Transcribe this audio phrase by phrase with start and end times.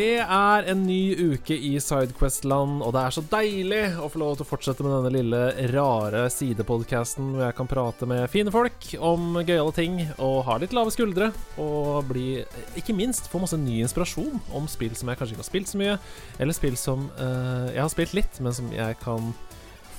[0.00, 4.38] Det er en ny uke i Sidequest-land, og det er så deilig å få lov
[4.38, 5.40] til å fortsette med denne lille
[5.74, 10.72] rare sidepodkasten hvor jeg kan prate med fine folk om gøyale ting og ha litt
[10.76, 11.28] lave skuldre.
[11.60, 12.40] Og bli,
[12.80, 15.82] ikke minst, få masse ny inspirasjon om spill som jeg kanskje ikke har spilt så
[15.82, 15.98] mye,
[16.40, 19.34] eller spill som uh, jeg har spilt litt, men som jeg kan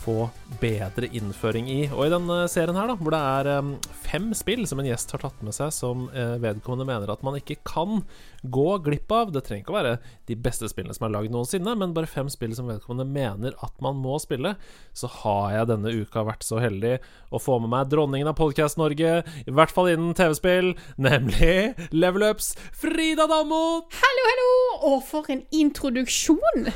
[0.02, 0.30] få
[0.62, 1.80] bedre innføring i.
[1.94, 3.72] Og i denne serien her, da, hvor det er um,
[4.04, 7.38] fem spill som en gjest har tatt med seg, som uh, vedkommende mener at man
[7.38, 8.02] ikke kan
[8.41, 9.94] gå glipp av Det trenger ikke å være
[10.30, 13.77] de beste spillene som er lagd noensinne, men bare fem spill som vedkommende mener at
[13.84, 14.55] man må spille.
[14.98, 16.98] Så har jeg denne uka vært så heldig
[17.30, 22.26] å få med meg dronningen av Podcast Norge, i hvert fall innen TV-spill, nemlig Level
[22.32, 23.63] Ups Frida Dammo!
[24.02, 24.52] Hallo, hallo!
[24.82, 26.71] Å, for en introduksjon!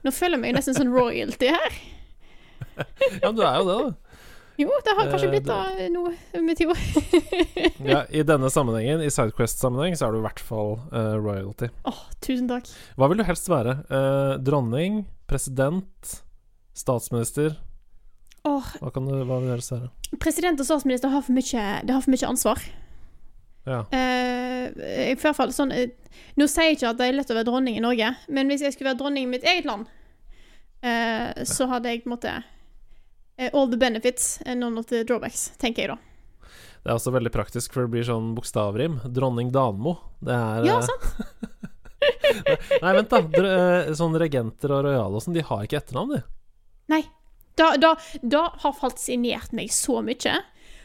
[0.00, 1.80] Nå føler jeg meg nesten sånn royalty her.
[3.22, 3.90] ja, men du er jo det, da.
[4.60, 6.74] Jo, det har kanskje blitt da noe med tida.
[7.92, 11.70] ja, I denne sammenhengen, i Sidequest-sammenheng, så er du i hvert fall uh, royalty.
[11.88, 12.68] Åh, oh, tusen takk.
[13.00, 13.78] Hva vil du helst være?
[13.88, 15.06] Uh, dronning?
[15.30, 16.18] President?
[16.76, 17.54] Statsminister?
[18.44, 19.88] Oh, hva, kan du, hva vil du helst være?
[20.20, 22.60] President og statsminister har for mye, det har for mye ansvar.
[23.68, 23.80] Ja.
[23.94, 24.66] Uh,
[25.12, 25.72] I hvert fall sånn
[26.40, 28.64] Nå sier jeg ikke at det er lett å være dronning i Norge, men hvis
[28.64, 29.88] jeg skulle være dronning i mitt eget land
[30.80, 32.44] Eh, så hadde jeg på en måte eh,
[33.52, 35.98] All the benefits none of the drawbacks, tenker jeg da.
[36.80, 38.98] Det er også veldig praktisk, for det blir sånn bokstavrim.
[39.12, 39.96] Dronning Danmo.
[40.20, 41.04] Det er Ja, eh, sant.
[42.82, 43.94] Nei, vent, da.
[43.96, 46.22] Sånn regenter og rojale og sånn, de har ikke etternavn, de.
[46.92, 47.02] Nei.
[47.60, 50.38] Da, da, da har fascinert meg så mye.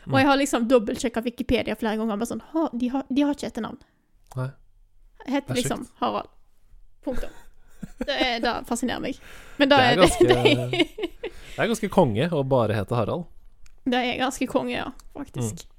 [0.10, 2.20] Og jeg har liksom dobbeltsjekka Wikipedia flere ganger.
[2.20, 2.44] Bare sånn,
[2.76, 3.80] de har, de har ikke etternavn.
[4.36, 4.50] Nei.
[5.26, 6.30] Heter liksom Harald.
[7.06, 7.32] Punktum.
[8.06, 9.20] Det, er, det fascinerer meg.
[9.60, 10.44] Men det er, ganske, det,
[11.24, 13.28] det er ganske konge å bare hete Harald.
[13.86, 14.90] Det er ganske konge, ja.
[15.16, 15.64] Faktisk.
[15.64, 15.72] Mm.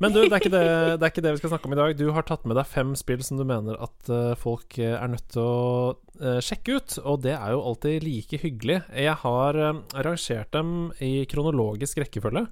[0.00, 0.60] Men du, det er, det,
[0.96, 1.94] det er, ikke det, vi skal snakke om i dag.
[1.98, 5.10] Du har tatt med deg fem spill som du mener at uh, folk eh, er
[5.12, 5.92] nødt til å
[6.22, 8.78] uh, sjekke ut, og det er jo alltid like hyggelig.
[8.96, 10.72] Jeg har arrangert rangert dem
[11.04, 12.46] i kronologisk rekkefølge,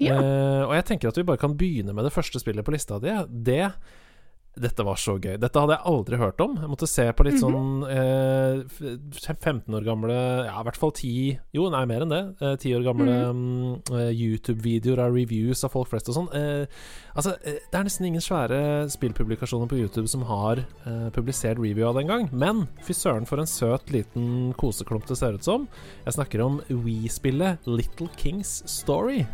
[0.00, 0.16] ja.
[0.16, 3.12] og jeg tenker at vi bare kan begynne med det første spillet på lista di.
[3.28, 3.66] Det
[4.58, 5.36] dette var så gøy.
[5.38, 6.56] Dette hadde jeg aldri hørt om.
[6.58, 7.84] Jeg måtte se på litt mm -hmm.
[8.80, 10.14] sånn eh, 15 år gamle
[10.46, 12.34] Ja, i hvert fall 10 Jo, nei, mer enn det.
[12.40, 14.10] Eh, 10 år gamle mm -hmm.
[14.10, 16.34] YouTube-videoer av reviews av folk flest og sånn.
[16.34, 16.66] Eh,
[17.14, 21.88] altså, eh, det er nesten ingen svære spillpublikasjoner på YouTube som har eh, publisert review
[21.88, 22.28] av den gang.
[22.32, 25.68] Men fy søren, for en søt liten koseklump det ser ut som.
[26.04, 29.26] Jeg snakker om We-spillet Little Kings Story.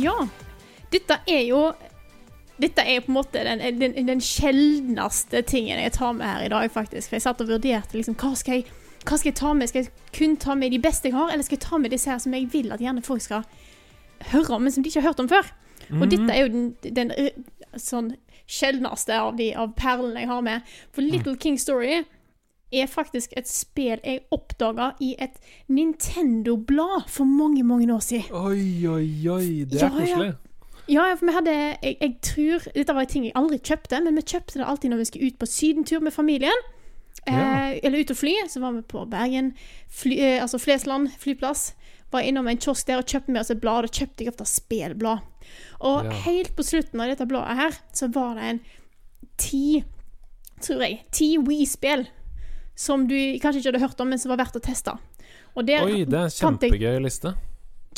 [0.00, 0.16] Ja.
[0.90, 1.70] Dette er jo
[2.60, 6.50] dette er på en måte den, den, den sjeldneste tingen jeg tar med her i
[6.52, 7.08] dag, faktisk.
[7.08, 8.66] For jeg satt og vurderte liksom, hva skal, jeg,
[9.06, 9.70] hva skal jeg ta med.
[9.70, 12.10] Skal jeg kun ta med de beste jeg har, eller skal jeg ta med disse
[12.12, 13.46] her som jeg vil at gjerne folk skal
[14.34, 15.48] høre om, men som de ikke har hørt om før?
[15.88, 16.02] Mm.
[16.02, 16.66] Og dette er jo den,
[17.00, 17.14] den
[17.80, 18.12] sånn
[18.50, 20.72] sjeldneste av de av perlene jeg har med.
[20.92, 22.02] For Little King Story
[22.72, 28.30] er faktisk et spill jeg oppdaga i et Nintendo-blad for mange, mange år siden.
[28.30, 30.30] Oi, oi, oi, det er ja, koselig.
[30.34, 30.38] Ja.
[30.90, 34.16] Ja, for vi hadde jeg, jeg, tror Dette var en ting jeg aldri kjøpte, men
[34.18, 36.64] vi kjøpte det alltid når vi skulle ut på sydentur med familien.
[37.26, 37.36] Ja.
[37.36, 38.34] Eh, eller ut og fly.
[38.50, 39.52] Så var vi på Bergen,
[39.86, 41.74] fly, eh, altså Flesland flyplass.
[42.10, 43.86] Var innom en kiosk der og kjøpte med oss et blad.
[43.86, 45.22] Og kjøpte jeg ofte spelblad.
[45.78, 46.18] Og ja.
[46.26, 48.62] helt på slutten av dette bladet her, så var det en
[49.40, 49.84] ti,
[50.60, 52.08] tror jeg, ti Wii-spill
[52.80, 54.96] som du kanskje ikke hadde hørt om, men som var verdt å teste.
[55.58, 57.34] Oi, det er en kjempegøy liste.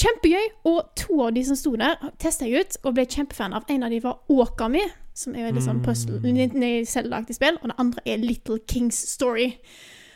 [0.00, 0.48] Kjempegøy!
[0.70, 3.66] Og to av de som sto der, testa jeg ut og ble kjempefan av.
[3.70, 4.82] En av de var Åkami,
[5.14, 6.86] som er veldig sånn mm.
[6.88, 9.52] selvlagte spill, og det andre er Little Kings Story.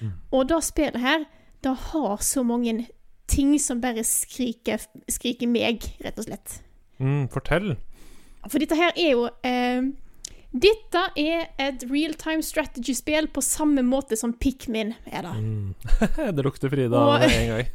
[0.01, 0.15] Mm.
[0.33, 1.27] Og det spillet her,
[1.63, 2.89] det har så mange
[3.31, 4.81] ting som bare skriker,
[5.11, 6.59] skriker meg, rett og slett.
[7.03, 7.75] Mm, fortell.
[8.47, 9.93] For dette her er jo eh,
[10.57, 15.35] dette er et real-time strategy-spill på samme måte som Pikmin er det.
[15.37, 15.75] Mm.
[16.37, 17.25] det lukter Frida Og...
[17.27, 17.67] en gang.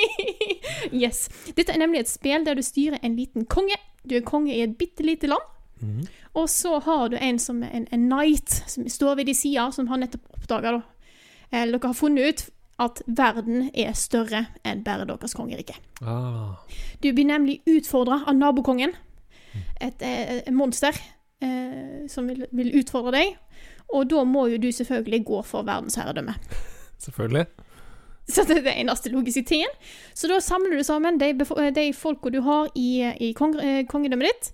[1.04, 1.28] yes.
[1.54, 3.78] Dette er nemlig et spill der du styrer en liten konge.
[4.02, 5.44] Du er konge i et bitte lite land.
[5.80, 6.02] Mm.
[6.40, 9.88] Og så har du en som en, en knight, som står ved de sida, som
[9.90, 10.76] har nettopp oppdaga
[11.50, 12.44] eh, dere har funnet ut
[12.82, 15.76] at verden er større enn bare deres kongerike.
[16.02, 16.58] Ah.
[16.98, 18.96] Du blir nemlig utfordra av nabokongen,
[19.78, 20.96] et, et, et monster
[21.44, 23.36] eh, som vil, vil, utfordre deg.
[23.94, 26.34] Og da må jo du selvfølgelig gå for verdensherredømme.
[27.04, 27.46] selvfølgelig.
[28.28, 29.72] Så det er den eneste logiske tingen.
[30.16, 33.84] Så da samler du sammen de, eh, de folka du har i, i kong, eh,
[33.86, 34.52] kongedømmet ditt.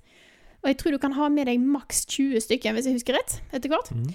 [0.63, 3.41] Og jeg tror du kan ha med deg maks 20 stykker, hvis jeg husker rett.
[3.53, 3.91] etter hvert.
[3.95, 4.11] Mm.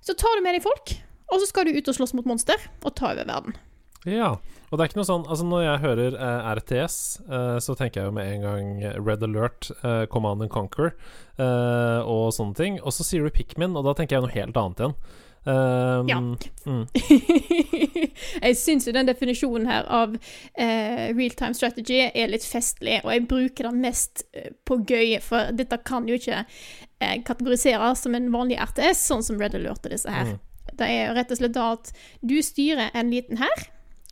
[0.00, 0.94] Så tar du med deg folk,
[1.28, 3.58] og så skal du ut og slåss mot monster og ta over verden.
[4.06, 4.36] Ja.
[4.68, 8.02] Og det er ikke noe sånn Altså, når jeg hører eh, RTS, eh, så tenker
[8.02, 12.78] jeg jo med en gang Red Alert, eh, Command and Conquer eh, og sånne ting.
[12.82, 15.00] Og så sier du Pikmin, og da tenker jeg noe helt annet igjen.
[15.48, 16.18] Um, Ja.
[16.66, 16.86] Mm.
[18.42, 23.12] jeg syns jo den definisjonen her av uh, real time strategy er litt festlig, og
[23.14, 28.18] jeg bruker den mest eh, på gøy, for dette kan jo ikke uh, kategoriseres som
[28.18, 30.34] en vanlig RTS, sånn som Red Alert og disse her.
[30.34, 30.76] Mm.
[30.78, 33.68] Det er jo rett og slett da at du styrer en liten hær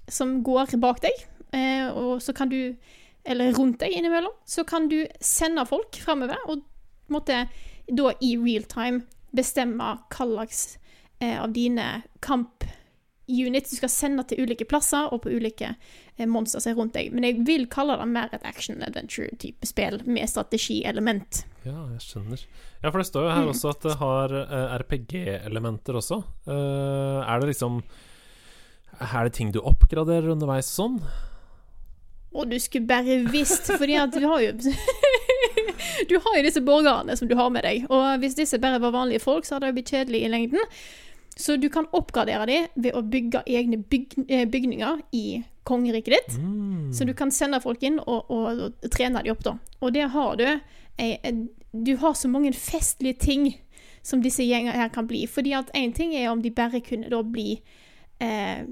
[0.09, 2.77] som går bak deg, eh, og så kan du
[3.29, 4.31] Eller rundt deg innimellom.
[4.47, 6.61] Så kan du sende folk framover, og
[7.11, 7.49] måtte
[7.91, 9.01] da i real time
[9.35, 10.79] bestemme hva slags
[11.19, 16.73] eh, av dine kampunits du skal sende til ulike plasser og på ulike eh, monstre
[16.79, 17.11] rundt deg.
[17.11, 21.43] Men jeg vil kalle det mer et action adventure-type spill med strategielement.
[21.67, 22.47] Ja, jeg skjønner.
[22.83, 23.55] Ja, for det står jo her Mm.
[23.57, 26.23] også at det har eh, RPG-elementer også.
[26.47, 27.83] Uh, er det liksom
[29.01, 31.01] Er det ting du oppgraderer underveis sånn?
[32.37, 34.53] Å, du skulle bare visst, fordi at du har jo
[36.11, 38.93] Du har jo disse borgerne som du har med deg, og hvis disse bare var
[38.95, 40.73] vanlige folk, så hadde det blitt kjedelig i lengden.
[41.37, 45.25] Så du kan oppgradere dem ved å bygge egne byg eh, bygninger i
[45.69, 46.39] kongeriket ditt.
[46.41, 46.93] Mm.
[46.97, 49.57] Så du kan sende folk inn og, og, og trene dem opp, da.
[49.81, 50.47] Og det har du.
[51.77, 53.49] Du har så mange festlige ting
[54.07, 55.27] som disse gjengene her kan bli.
[55.29, 57.59] Fordi at én ting er om de bare kunne da bli
[58.21, 58.65] eh,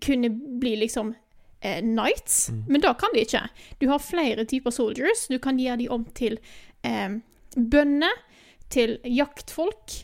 [0.00, 0.28] Kunne
[0.60, 1.14] bli liksom
[1.62, 2.64] eh, knights, Mm.
[2.68, 3.40] men da kan de ikke.
[3.80, 5.26] Du har flere typer soldiers.
[5.30, 6.38] Du kan gjøre de om til
[6.84, 7.16] eh,
[7.56, 8.12] bønder,
[8.68, 9.94] til jaktfolk,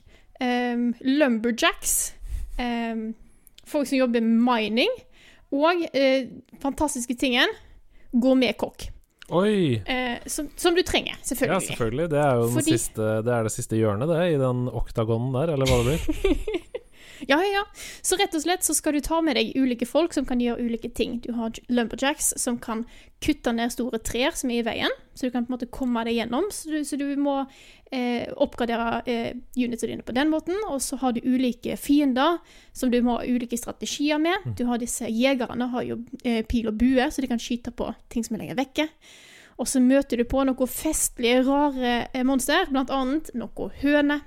[0.40, 2.14] eh, lumberjacks,
[2.58, 3.12] eh,
[3.66, 4.88] folk som jobber mining,
[5.52, 6.26] og eh,
[6.62, 7.48] fantastiske tingen
[8.16, 8.88] gourmetkokk.
[9.32, 9.82] Oi!
[9.86, 11.60] Eh, som, som du trenger, selvfølgelig.
[11.60, 12.08] Ja, selvfølgelig.
[12.10, 15.52] Det er jo Fordi- siste, det, er det siste hjørnet, det, i den oktagonen der,
[15.54, 16.60] eller hva det blir.
[17.28, 17.64] Ja, ja, ja.
[18.02, 20.64] Så rett og slett så skal du ta med deg ulike folk som kan gjøre
[20.64, 21.20] ulike ting.
[21.24, 22.84] Du har lumberjacks som kan
[23.22, 26.02] kutte ned store trær som er i veien, så du kan på en måte komme
[26.08, 26.48] deg gjennom.
[26.54, 27.36] Så du, så du må
[27.94, 30.58] eh, oppgradere eh, unitsene dine på den måten.
[30.70, 32.40] Og så har du ulike fiender
[32.74, 34.48] som du må ha ulike strategier med.
[34.58, 37.92] Du har disse jegerne har jo eh, pil og bue, så de kan skyte på
[38.12, 38.88] ting som er lenger vekke.
[39.60, 44.22] Og så møter du på noen festlige, rare eh, monster, blant annet noe høne.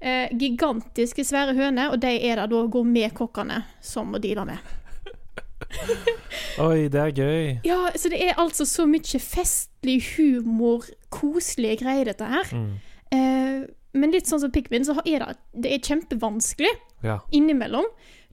[0.00, 4.58] Eh, gigantiske, svære høner, og de er det da gourmetkokkene som må deale med.
[6.66, 7.46] Oi, det er gøy.
[7.66, 12.52] Ja, så det er altså så mye festlig humor, koselige greier, dette her.
[12.52, 12.74] Mm.
[13.16, 13.64] Eh,
[13.96, 16.72] men litt sånn som Pikmin, så er det, det er kjempevanskelig
[17.04, 17.18] Ja.
[17.32, 17.86] innimellom.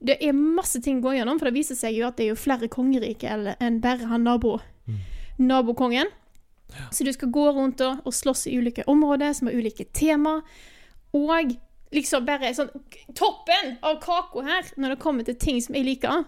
[0.04, 2.34] Det er masse ting å gå gjennom, for det viser seg jo at det er
[2.34, 4.98] jo flere kongeriker enn bare han nabo, Mm.
[5.38, 6.06] nabokongen.
[6.92, 10.42] Så du skal gå rundt og, og slåss i ulike områder som har ulike tema.
[11.14, 11.54] Og
[11.94, 12.72] liksom bare sånn
[13.14, 16.24] Toppen av kaka her, når det kommer til ting som jeg liker.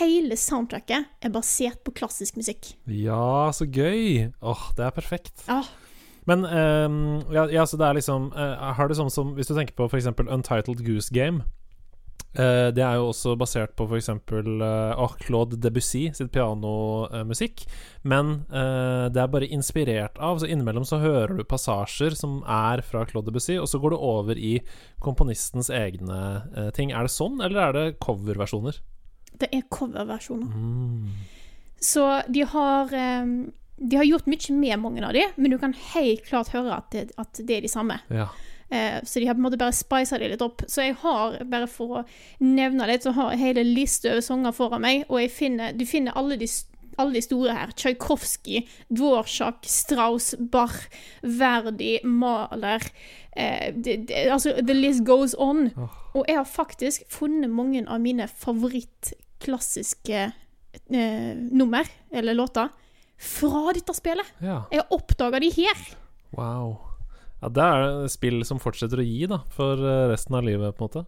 [0.00, 2.74] Hele soundtracket er basert på klassisk musikk.
[2.90, 4.32] ja, så gøy.
[4.42, 5.44] Åh, det er perfekt.
[5.46, 5.62] Ja.
[6.26, 9.52] Men um, ja, ja, så det er liksom uh, Har det sånn som Hvis du
[9.54, 10.08] tenker på f.eks.
[10.10, 11.44] Untitled Goose Game
[12.38, 14.10] eh, Det er jo også basert på f.eks.
[14.30, 17.64] Uh, Claude Debussy sitt pianomusikk.
[18.06, 22.82] Men uh, det er bare inspirert av Så innimellom så hører du passasjer som er
[22.86, 24.58] fra Claude Debussy, og så går du over i
[25.04, 26.20] komponistens egne
[26.56, 26.92] uh, ting.
[26.92, 28.80] Er det sånn, eller er det coverversjoner?
[29.36, 30.52] Det er coverversjoner.
[30.52, 31.08] Mm.
[31.82, 35.74] Så de har um, De har gjort mye med mange av de, men du kan
[35.92, 37.98] helt klart høre at det, at det er de samme.
[38.08, 38.30] Ja.
[38.68, 40.64] Eh, så de har på en måte bare spisa det litt opp.
[40.68, 42.06] Så jeg har, bare for å
[42.42, 46.16] nevne litt, så har jeg hele liste over sanger foran meg, og finner, du finner
[46.18, 46.48] alle de,
[46.98, 47.74] alle de store her.
[47.78, 50.78] Tsjajkovskij, Dvorsak, Strauss, Bach,
[51.22, 52.82] Verdi, Mahler
[53.36, 53.70] eh,
[54.32, 55.70] Altså, the list goes on.
[56.16, 62.74] Og jeg har faktisk funnet mange av mine favorittklassiske eh, nummer, eller låter,
[63.16, 64.34] fra dette spillet.
[64.44, 64.64] ja.
[64.72, 65.86] Jeg har oppdaga de her.
[66.36, 66.85] Wow.
[67.46, 70.82] Ja, det er spill som fortsetter å gi, da, for eh, resten av livet, på
[70.82, 71.04] en måte.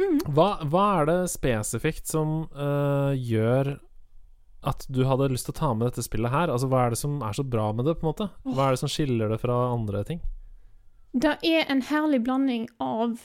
[0.00, 0.22] Mhm.
[0.32, 3.76] Hva, hva er det spesifikt som uh, gjør
[4.66, 6.52] at du hadde lyst til å ta med dette spillet her?
[6.52, 8.30] Altså, Hva er det som er så bra med det, på en måte?
[8.48, 10.24] Hva er det som skiller det fra andre ting?
[11.16, 13.20] Det er en herlig blanding av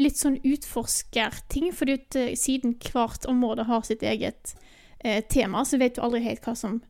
[0.00, 4.54] litt sånn utforskerting, fordi at eh, siden hvert område har sitt eget
[5.00, 6.80] eh, tema, så vet du aldri helt hva som,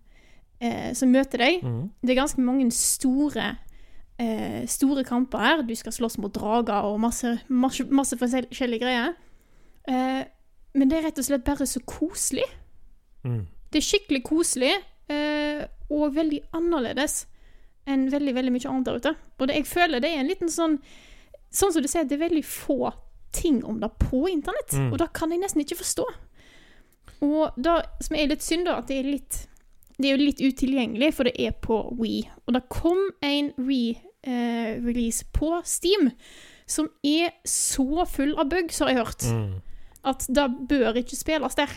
[0.61, 1.65] eh, som møter deg.
[1.65, 1.85] Mm.
[2.03, 3.53] Det er ganske mange store
[4.19, 5.63] eh, store kamper her.
[5.63, 9.15] Du skal slåss mot drager og masse, masse, masse forskjellige greier.
[9.89, 10.25] Eh,
[10.77, 12.45] men det er rett og slett bare så koselig.
[13.25, 13.47] Mm.
[13.73, 14.75] Det er skikkelig koselig,
[15.09, 17.25] eh, og veldig annerledes
[17.87, 19.13] enn veldig, veldig mye annet der ute.
[19.39, 20.81] Og det, jeg føler det er en liten sånn
[21.57, 22.91] Sånn som du sier, det er veldig få
[23.33, 24.91] ting om det på internett, Mm.
[24.93, 26.05] og det kan jeg nesten ikke forstå.
[27.23, 29.39] Og det som er litt synd, da, at det er litt
[29.97, 32.29] Det er jo litt utilgjengelig, for det er på Wii.
[32.47, 33.53] Og det kom en
[34.27, 36.11] re-release på Steam
[36.67, 39.61] som er så full av bugs, har jeg hørt, Mm.
[40.05, 41.69] at det bør ikke spilles der.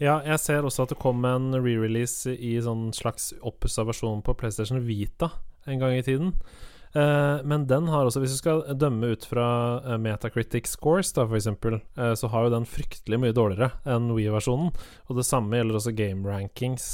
[0.00, 4.34] Ja, jeg ser også at det kom en re-release i sånn slags oppussa versjon på
[4.36, 5.30] PlayStation Vita
[5.66, 6.34] en gang i tiden.
[6.94, 9.46] Eh, men den har også, hvis du skal dømme ut fra
[9.82, 14.12] eh, Metacritic scores, da for eksempel, eh, så har jo den fryktelig mye dårligere enn
[14.14, 14.70] Wii-versjonen.
[15.08, 16.86] Og det samme gjelder også Game Rankings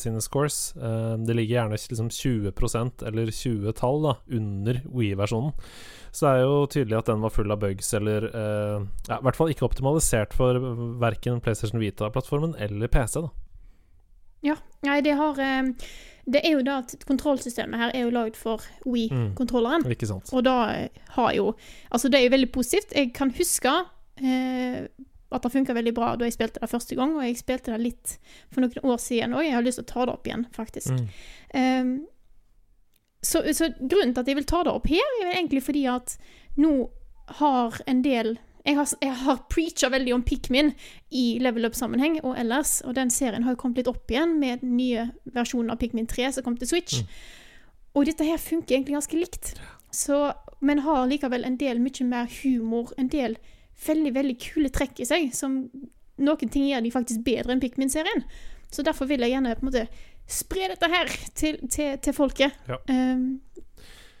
[0.00, 0.58] sine scores.
[0.76, 5.56] Det ligger gjerne liksom 20% eller 20 tall da, under Wii-versjonen.
[6.10, 9.38] Så det er jo tydelig at den var full av bugs, eller ja, i hvert
[9.38, 10.60] fall ikke optimalisert for
[11.02, 13.24] verken PlayStation Vita-plattformen eller PC.
[13.24, 13.32] da
[14.46, 15.72] Ja, nei, det har eh,
[16.26, 19.86] Det er jo da at kontrollsystemet her er jo lagd for Wii-kontrolleren.
[19.94, 20.32] Ikke sant?
[20.34, 21.52] Og da eh, har jo
[21.90, 22.96] Altså, det er jo veldig positivt.
[22.98, 23.74] Jeg kan huske
[24.18, 24.88] eh,
[25.30, 27.80] at det funka veldig bra da jeg spilte det første gang, og jeg spilte det
[27.82, 28.18] litt
[28.50, 29.46] for noen år siden òg.
[29.46, 30.92] Jeg har lyst til å ta det opp igjen, faktisk.
[30.94, 31.06] Mm.
[31.60, 31.94] Ehm,
[33.26, 36.14] så, så grunnen til at jeg vil ta det opp her, er egentlig fordi at
[36.62, 36.74] nå
[37.40, 40.72] har en del Jeg har, jeg har preacha veldig om Pikmin
[41.14, 44.64] i level up-sammenheng og ellers, og den serien har jo kommet litt opp igjen med
[44.64, 45.04] den nye
[45.36, 47.04] versjonen av Pikmin 3 som kom til Switch.
[47.94, 49.52] Og dette her funker egentlig ganske likt,
[49.94, 53.38] så, men har likevel en del mye mer humor, en del
[53.86, 55.62] veldig, veldig kule trekk i seg, som
[56.16, 58.24] noen ting gjør de faktisk bedre enn Pikmin-serien.
[58.72, 59.86] Så derfor vil jeg gjerne på en måte
[60.26, 62.56] spre dette her til, til, til folket.
[62.66, 62.80] Ja.
[62.90, 63.38] Ehm,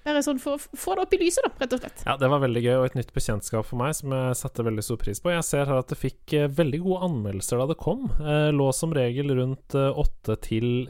[0.06, 2.04] bare sånn for å få det opp i lyset, da, rett og slett.
[2.06, 4.86] Ja, det var veldig gøy, og et nytt bekjentskap for meg som jeg satte veldig
[4.86, 5.34] stor pris på.
[5.34, 8.06] Jeg ser her at det fikk eh, veldig gode anmeldelser da det kom.
[8.20, 10.86] Eh, lå som regel rundt åtte til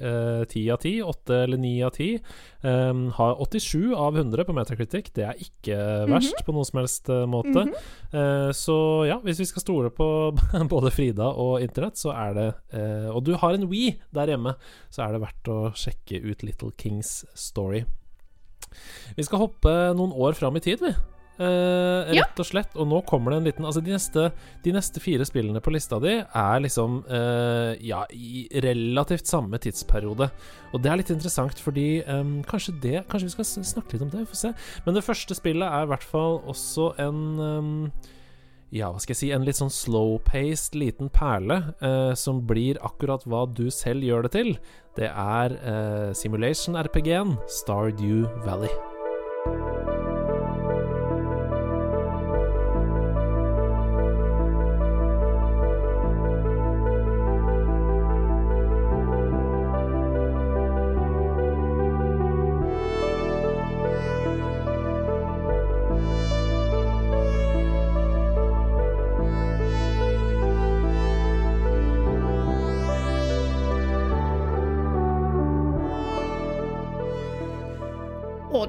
[0.50, 0.98] ti av ti.
[1.04, 2.12] Åtte eller ni av ti.
[2.66, 5.12] Um, har 87 av 100 på Metacritic.
[5.14, 5.76] Det er ikke
[6.10, 7.66] verst på noen som helst eh, måte.
[7.66, 7.74] Mhm.
[8.10, 10.08] Eh, så ja, hvis vi skal stole på
[10.72, 14.56] både Frida og internett, så er det eh, Og du har en We der hjemme,
[14.90, 17.84] så er det verdt å sjekke ut Little Kings story.
[19.16, 20.94] Vi skal hoppe noen år fram i tid, vi.
[21.36, 22.72] Eh, rett og slett.
[22.80, 24.30] Og nå kommer det en liten Altså, de neste,
[24.64, 30.30] de neste fire spillene på lista di er liksom eh, Ja, i relativt samme tidsperiode.
[30.72, 34.12] Og det er litt interessant, fordi em, kanskje det Kanskje vi skal snakke litt om
[34.12, 34.52] det, vi får se.
[34.86, 37.92] Men det første spillet er i hvert fall også en
[38.74, 43.22] ja, hva skal jeg si, en litt sånn slow-paced liten perle eh, som blir akkurat
[43.28, 44.52] hva du selv gjør det til.
[44.98, 50.05] Det er eh, simulation-RPG-en Stardew Valley.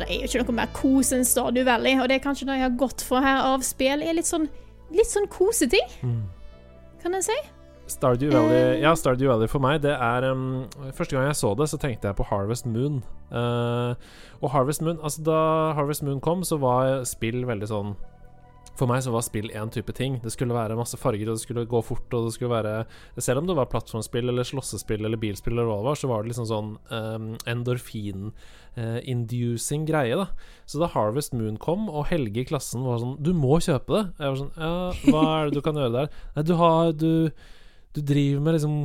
[0.08, 2.58] Det er jo ikke noe mer kos enn Stardew Valley, og det er kanskje det
[2.60, 4.48] jeg har gått for her av spill, er litt sånn,
[4.96, 5.94] litt sånn koseting,
[7.04, 7.38] kan jeg si.
[7.88, 11.70] Stardew Valley Ja, Stardew Valley for meg, det er um, Første gang jeg så det,
[11.72, 13.00] så tenkte jeg på Harvest Moon.
[13.32, 13.96] Uh,
[14.42, 15.40] og Harvest Moon Altså, da
[15.78, 17.96] Harvest Moon kom, så var spill veldig sånn
[18.78, 20.14] For meg så var spill én type ting.
[20.22, 22.74] Det skulle være masse farger, og det skulle gå fort, og det skulle være
[23.18, 26.18] Selv om det var plattformspill eller slåssespill eller bilspill eller hva det var, så var
[26.22, 30.28] det liksom sånn um, endorfin-inducing greie, da.
[30.70, 34.04] Så da Harvest Moon kom, og Helge i klassen var sånn Du må kjøpe det.
[34.22, 34.74] Jeg var sånn Ja,
[35.10, 36.08] hva er det du kan gjøre der?
[36.36, 37.14] Nei, du har Du,
[37.98, 38.76] du driver med liksom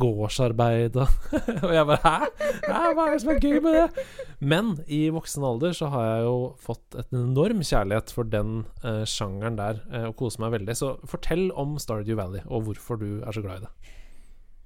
[0.00, 0.96] gårdsarbeid
[1.66, 2.28] og jeg bare Hæ?
[2.66, 2.82] Hæ?
[2.96, 4.06] Hva er det som er gøy med det?
[4.40, 9.04] Men i voksen alder så har jeg jo fått et enorm kjærlighet for den eh,
[9.08, 10.76] sjangeren der, eh, og koser meg veldig.
[10.76, 13.94] Så fortell om Stardew Valley, og hvorfor du er så glad i det.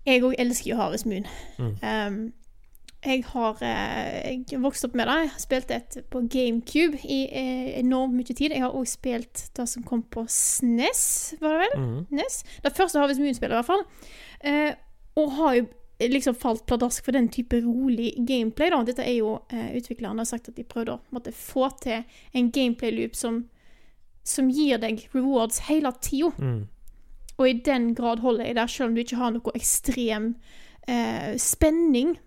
[0.08, 1.26] Jeg òg elsker jo Harvest Moon.
[1.60, 1.74] Mm.
[1.84, 2.20] Um,
[3.04, 5.16] jeg har eh, jeg vokst opp med det.
[5.22, 8.52] Jeg har spilt det på GameCube i eh, enormt mye tid.
[8.52, 11.80] Jeg har òg spilt det som kom på SNES, var det vel?
[11.80, 12.06] Mhm.
[12.10, 12.42] NES.
[12.64, 13.84] Det første Harvest Moon-spillet, i hvert fall.
[15.16, 15.66] Eh, og har jo
[16.00, 18.70] liksom falt pladask for den type rolig gameplay.
[18.70, 18.82] da.
[18.84, 22.50] Dette er jo eh, Utvikleren har sagt at de prøvde å måtte få til en
[22.50, 23.44] gameplay-loop som,
[24.24, 26.32] som gir deg rewards hele tida.
[26.38, 26.68] Mm.
[27.40, 30.34] Og i den grad holder jeg der, selv om du ikke har noe ekstrem
[30.88, 32.18] eh, spenning,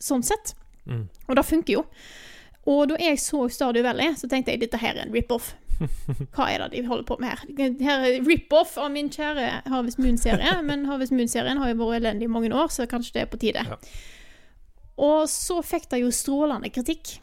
[0.00, 0.54] sånn sett.
[0.88, 1.06] Mm.
[1.28, 1.84] Og det funker jo.
[2.68, 5.54] Og da jeg så Stadio Valley, så tenkte jeg dette her er en rip-off.
[6.34, 7.72] Hva er det de holder på med her?
[7.80, 12.28] Her er rip-off av min kjære Harvest Moon-serie, men Harvest Moon-serien har jo vært elendig
[12.28, 13.64] i mange år, så kanskje det er på tide.
[13.68, 13.78] Ja.
[14.98, 17.18] Og så fikk det jo strålende kritikk.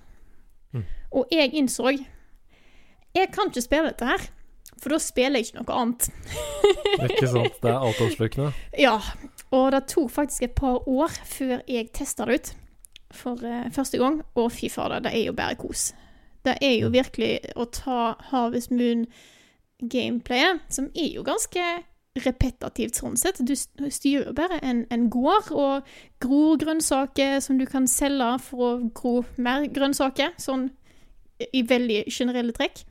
[0.71, 0.85] Mm.
[1.19, 1.91] Og jeg innså
[3.15, 4.24] Jeg kan ikke spille dette her,
[4.79, 6.09] for da spiller jeg ikke noe annet.
[7.05, 7.55] Ikke sant?
[7.63, 8.50] Det er altoppslukende.
[8.79, 8.97] Ja,
[9.55, 12.51] og det tok faktisk et par år før jeg testa det ut
[13.15, 14.19] for uh, første gang.
[14.35, 15.93] Og fy fader, det er jo bare kos.
[16.45, 21.65] Det er jo virkelig å ta Harvest Moon-gameplayet, som er jo ganske
[22.23, 23.41] repetitivt sånn sett.
[23.43, 28.67] Du styrer jo bare en, en gård og gror grønnsaker som du kan selge for
[28.67, 30.69] å gro mer grønnsaker, sånn
[31.51, 32.85] i veldig generelle trekk.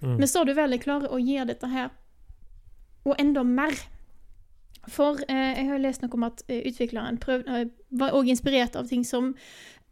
[0.00, 0.16] Mm.
[0.18, 1.92] Men så er du veldig klar å gjøre dette her,
[3.06, 3.76] og enda mer.
[4.90, 7.66] For eh, jeg har lest noe om at eh, utvikleren prøv, eh,
[7.98, 9.32] var også inspirert av ting som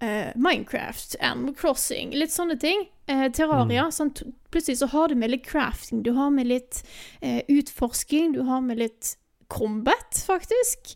[0.04, 2.86] eh, Minecraft, Animal Crossing, litt sånne ting.
[3.08, 3.88] Eh, Terraria.
[3.92, 4.12] Sånn,
[4.52, 6.82] plutselig så har du med litt crafting, du har med litt
[7.20, 9.14] eh, utforsking, du har med litt
[9.48, 10.94] combat, faktisk.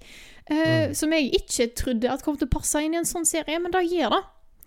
[0.48, 0.56] Eh,
[0.88, 0.94] Mm.
[0.96, 3.70] Som jeg ikke trodde at kom til å passe inn i en sånn serie, men
[3.74, 4.20] det gjør det.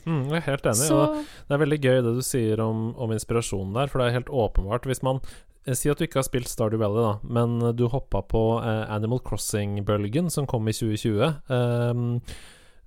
[0.05, 0.85] Mm, jeg er helt enig.
[0.89, 0.99] Så
[1.47, 4.29] det er veldig gøy det du sier om, om inspirasjonen der, for det er helt
[4.29, 4.85] åpenbart.
[4.89, 5.19] Hvis man
[5.65, 8.85] eh, Si at du ikke har spilt Stardew Valley, da, men du hoppa på eh,
[8.93, 11.33] Animal Crossing-bølgen som kom i 2020.
[11.49, 12.21] ehm,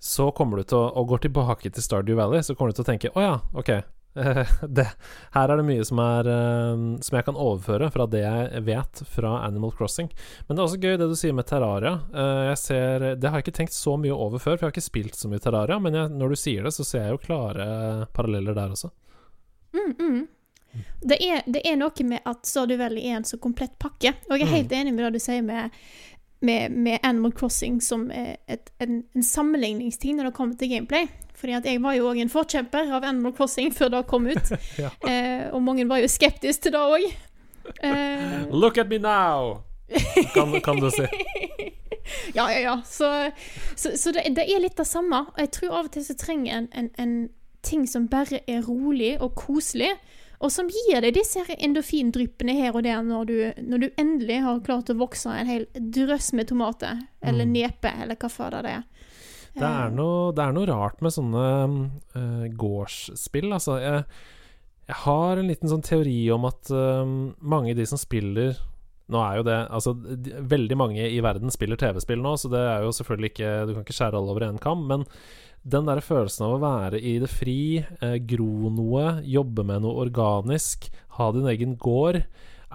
[0.05, 2.85] så kommer du til å Og går tilbake til Stardew Valley, så kommer du til
[2.85, 3.71] å tenke Å ja, ok.
[4.77, 4.85] det,
[5.35, 9.01] her er det mye som, er, eh, som jeg kan overføre fra det jeg vet
[9.11, 10.11] fra Animal Crossing.
[10.47, 11.97] Men det er også gøy det du sier med Terraria.
[12.15, 14.77] Eh, jeg ser, det har jeg ikke tenkt så mye over før, for jeg har
[14.77, 15.81] ikke spilt så mye Terraria.
[15.83, 17.67] Men jeg, når du sier det, så ser jeg jo klare
[18.15, 18.93] paralleller der også.
[19.75, 20.23] Mm, mm.
[21.01, 24.15] Det, er, det er noe med at Stardew Valley er en så komplett pakke.
[24.29, 25.75] Og jeg er helt enig med det du sier med,
[26.45, 31.09] med, med Animal Crossing som et, en, en sammenligningsting når det kommer til gameplay.
[31.35, 34.53] Fordi at jeg var jo òg en forkjemper av Animal Crossing før det kom ut.
[34.83, 34.91] Ja.
[35.09, 37.07] eh, og mange var jo skeptiske til det òg.
[37.85, 39.63] Eh, Look at me now!
[40.35, 41.05] Kan, kan du si.
[42.39, 42.75] ja, ja, ja.
[42.85, 43.31] Så,
[43.77, 45.25] så, så det, det er litt det samme.
[45.35, 47.15] Og jeg tror av og til så trenger en, en, en
[47.65, 49.93] ting som bare er rolig og koselig,
[50.45, 54.43] og som gir deg disse endofindryppene endorfindryppene her og der når du, når du endelig
[54.45, 57.53] har klart å vokse en hel drøss med tomater, eller Mm.
[57.53, 58.85] nepe, eller hva fader det er.
[59.55, 61.45] Det er, noe, det er noe rart med sånne
[62.17, 63.79] uh, gårdsspill, altså.
[63.79, 64.05] Jeg,
[64.89, 67.05] jeg har en liten sånn teori om at uh,
[67.41, 68.57] mange av de som spiller
[69.13, 72.61] Nå er jo det Altså, de, veldig mange i verden spiller TV-spill nå, så det
[72.61, 75.05] er jo selvfølgelig ikke Du kan ikke skjære alle over én kam, men
[75.65, 80.05] den der følelsen av å være i det fri, eh, gro noe, jobbe med noe
[80.05, 82.21] organisk, ha din egen gård,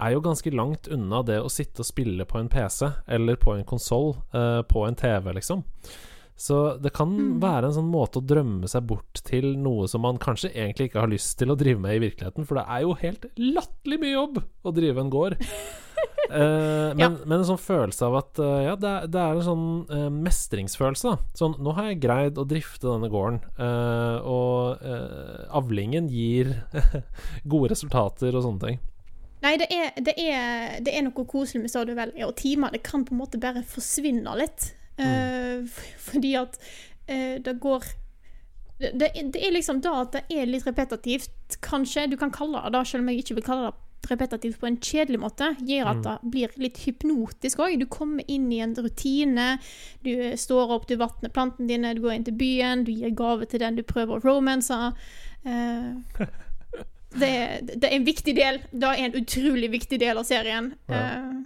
[0.00, 3.54] er jo ganske langt unna det å sitte og spille på en PC eller på
[3.54, 5.62] en konsoll, eh, på en TV, liksom.
[6.40, 7.34] Så det kan Mm.
[7.42, 11.02] være en sånn måte å drømme seg bort til noe som man kanskje egentlig ikke
[11.04, 14.14] har lyst til å drive med i virkeligheten, for det er jo helt latterlig mye
[14.14, 15.36] jobb å drive en gård.
[16.30, 19.42] Eh, men, men en sånn følelse av at eh, Ja, det er, det er en
[19.42, 21.16] sånn eh, mestringsfølelse, da.
[21.34, 26.52] Sånn Nå har jeg greid å drifte denne gården, eh, og eh, avlingen gir
[27.50, 28.78] gode resultater og sånne ting.
[29.42, 33.02] Nei, det er, det, er, det er noe koselig med Stardew Valley, og timene kan
[33.08, 34.70] på en måte bare forsvinne litt.
[35.64, 36.58] F- fordi at
[37.08, 37.84] eh, det går
[38.80, 42.06] det, det er- det er liksom da at det er litt repetitivt, kanskje.
[42.10, 44.78] Du kan kalle det det, selv om jeg ikke vil kalle det repetitivt på en
[44.80, 45.50] kjedelig måte.
[45.60, 46.02] Gjør at Mm.
[46.02, 47.78] det blir litt hypnotisk òg.
[47.78, 49.58] Du kommer inn i en rutine.
[50.02, 53.10] Du eh, står opp, du vatner plantene dine, du går inn til byen, du gir
[53.10, 54.94] gave til den du prøver å romanse.
[55.44, 55.92] Eh,
[57.20, 57.30] det,
[57.76, 58.60] det er en viktig del.
[58.72, 60.72] Det er en utrolig viktig del av serien.
[60.88, 61.02] Ja.
[61.04, 61.44] Eh,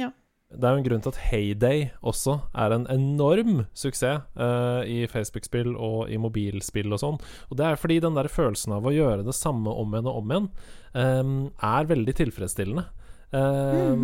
[0.00, 0.10] ja.
[0.50, 5.04] Det er jo en grunn til at Heyday også er en enorm suksess uh, i
[5.10, 7.20] Facebook-spill og i mobilspill og sånn.
[7.50, 10.18] Og det er fordi den der følelsen av å gjøre det samme om igjen og
[10.22, 10.48] om igjen
[10.98, 12.88] um, er veldig tilfredsstillende.
[13.30, 13.94] Eh,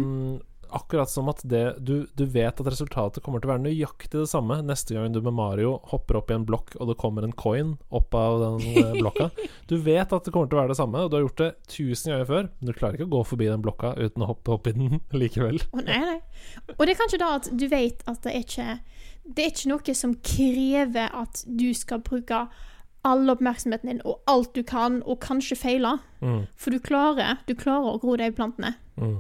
[0.75, 4.29] Akkurat som at det, du, du vet at resultatet kommer til å være nøyaktig det
[4.31, 7.35] samme neste gang du med Mario hopper opp i en blokk og det kommer en
[7.37, 9.31] coin opp av den eh, blokka.
[9.71, 11.51] Du vet at det kommer til å være det samme, og du har gjort det
[11.73, 14.55] tusen ganger før, men du klarer ikke å gå forbi den blokka uten å hoppe
[14.57, 15.61] opp i den likevel.
[15.73, 16.21] Å, nei, nei.
[16.77, 18.69] Og det er kanskje da at du vet at det er ikke
[19.27, 22.45] Det er ikke noe som krever at du skal bruke
[23.07, 25.97] all oppmerksomheten din og alt du kan, og kanskje feile.
[26.21, 28.75] Mm, For du klarer, du klarer å gro de plantene.
[28.99, 29.17] mm.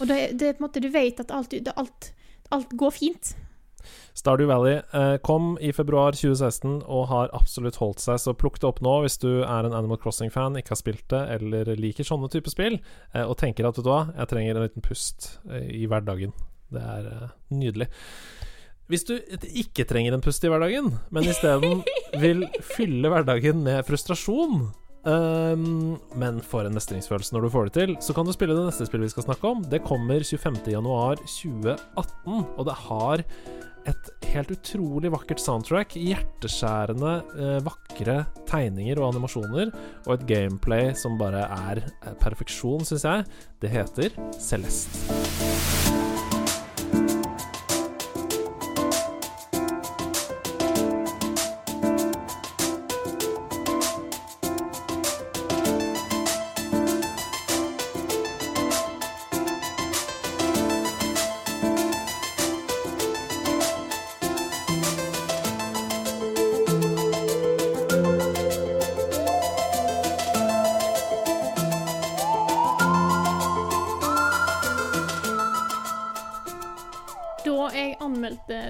[0.00, 2.12] Og det, det måte Du vet at alt, det, alt,
[2.54, 3.34] alt går fint.
[4.14, 8.68] Stardew Valley eh, kom i februar 2016 og har absolutt holdt seg, så plukk det
[8.70, 12.30] opp nå hvis du er en Animal Crossing-fan, ikke har spilt det eller liker sånne
[12.32, 12.78] typer spill,
[13.12, 16.34] eh, og tenker at vet du hva, jeg trenger en liten pust eh, i hverdagen.
[16.74, 17.90] Det er eh, nydelig.
[18.92, 21.84] Hvis du ikke trenger en pust i hverdagen, men isteden
[22.20, 24.68] vil fylle hverdagen med frustrasjon,
[25.04, 27.90] Um, men for en mestringsfølelse når du får det til.
[28.00, 29.58] Så kan du spille det neste spillet vi skal snakke om.
[29.68, 31.76] Det kommer 25.1.2018,
[32.56, 33.16] og det har
[33.84, 35.90] et helt utrolig vakkert soundtrack.
[36.00, 39.74] Hjerteskjærende, eh, vakre tegninger og animasjoner.
[40.06, 43.28] Og et gameplay som bare er eh, perfeksjon, syns jeg.
[43.60, 44.08] Det heter
[44.40, 45.53] Celeste.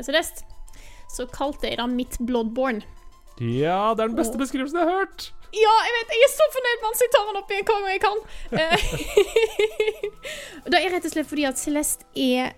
[0.02, 0.44] Celeste,
[1.14, 2.82] så kalte jeg det mitt Bloodborne.
[3.40, 5.30] Ja, det er den beste beskrivelsen jeg har hørt!
[5.54, 7.78] Ja, jeg vet, jeg er så fornøyd med at jeg tar den opp igjen hver
[7.78, 8.18] gang jeg kan.
[8.58, 8.78] Eh,
[10.72, 12.56] det er rett og slett fordi at Celeste er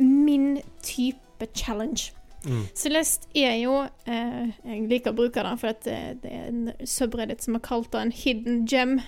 [0.00, 2.14] min type challenge.
[2.46, 2.62] Mm.
[2.74, 7.44] Celeste er jo eh, Jeg liker å bruke den, for det, det er en subreddit
[7.44, 8.98] som har kalt det en hidden gem.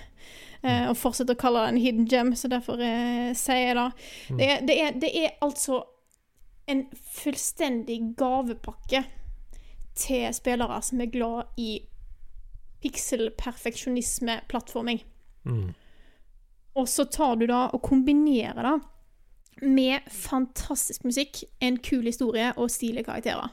[0.61, 3.87] Eh, og fortsetter å kalle det en hidden gem, så derfor eh, sier jeg det.
[4.29, 4.37] Mm.
[4.37, 5.81] Det, er, det, er, det er altså
[6.71, 9.03] en fullstendig gavepakke
[9.97, 11.81] til spillere som er glad i
[12.81, 15.03] pikselperfeksjonisme, plattforming.
[15.43, 15.73] Mm.
[16.79, 18.77] Og så tar du da og kombinerer det
[19.61, 23.51] med fantastisk musikk, en kul historie og stilige karakterer.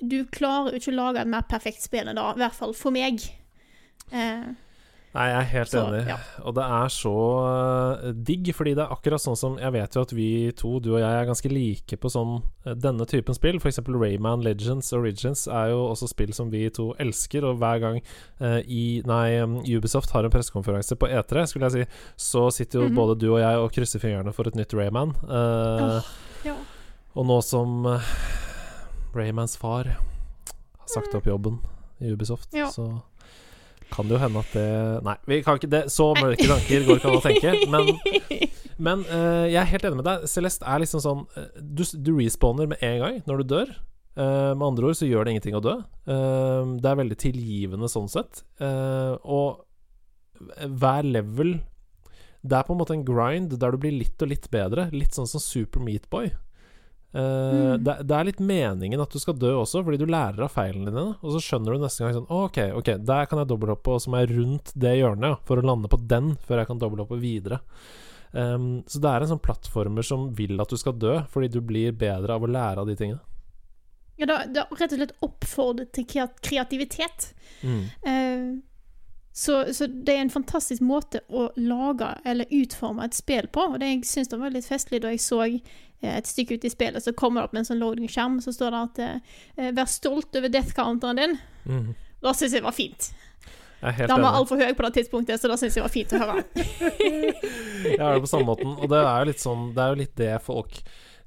[0.00, 2.74] Du klarer jo ikke å lage et mer perfekt spill enn det, i hvert fall
[2.76, 3.22] for meg.
[4.10, 4.50] Eh,
[5.12, 6.00] Nei, jeg er helt Så, enig.
[6.06, 6.16] ja.
[6.46, 7.12] Og det er så
[8.06, 10.92] eh, digg, fordi det er akkurat sånn som Jeg vet jo at vi to, du
[10.94, 13.58] og jeg, er ganske like på sånn eh, denne typen spill.
[13.58, 13.80] F.eks.
[13.90, 17.98] Rayman Legends Origins er jo også spill som vi to elsker, og hver gang
[18.38, 22.84] eh, i Nei, um, Ubisoft har en pressekonferanse på E3, skulle jeg si, så sitter
[22.84, 22.94] jo Mhm.
[23.02, 25.10] både du og jeg og krysser fingrene for et nytt Rayman.
[25.26, 26.14] Eh, oh,
[26.46, 26.54] ja.
[27.18, 28.12] Og nå som eh,
[29.14, 31.58] Raymans far har sagt opp jobben
[32.00, 32.70] i Ubisoft, Ja.
[32.70, 33.02] så
[33.92, 34.66] kan det jo hende at det
[35.06, 35.84] Nei, vi kan ikke det.
[35.92, 37.54] så mørke tanker går ikke an å tenke.
[37.72, 37.92] Men,
[38.86, 40.26] men uh, jeg er helt enig med deg.
[40.30, 43.72] Celeste er liksom sånn eh, Du, du respawner med en gang når du dør.
[44.18, 45.76] Uh, med andre ord så gjør det ingenting å dø.
[46.08, 48.44] Uh, det er veldig tilgivende sånn sett.
[48.60, 49.66] Og
[50.80, 51.58] hver level
[52.40, 54.88] Det er på en måte en grind der du blir litt og litt bedre.
[54.94, 56.32] Litt sånn som Super Meatboy.
[57.10, 57.84] Uh, Mm.
[57.84, 60.92] det, det er litt meningen at du skal dø også, fordi du lærer av feilene
[60.92, 61.16] dine.
[61.18, 64.12] Og så skjønner du neste gang sånn OK, ok, der kan jeg dobbelthoppe, og så
[64.12, 67.58] må jeg rundt det hjørnet for å lande på den før jeg kan dobbelthoppe videre.
[68.30, 71.58] Um, så det er en sånn plattformer som vil at du skal dø, fordi du
[71.66, 73.20] blir bedre av å lære av de tingene.
[74.20, 76.42] Ja, det, har rett og slett oppfordret til kreativitet.
[76.46, 77.30] kreativitet.
[78.06, 78.60] Uh,
[79.32, 83.66] så, så det er en fantastisk måte å lage eller utforme et spill på.
[83.72, 85.40] Og det jeg syns det var litt festlig da jeg så
[86.00, 88.70] et stykke ut i spillet, så kommer det opp med en sånn loading-skjerm, så står
[88.72, 91.36] det at eh, 'Vær stolt over death-counteren din'.
[91.66, 91.90] Mm.
[92.20, 93.12] Da syns jeg var fint.
[93.80, 96.42] Den var altfor høy på det tidspunktet, så da syns jeg var fint å høre.
[97.90, 98.74] Jeg har det på samme måten.
[98.76, 100.74] Og det er jo litt sånn Det er jo litt det folk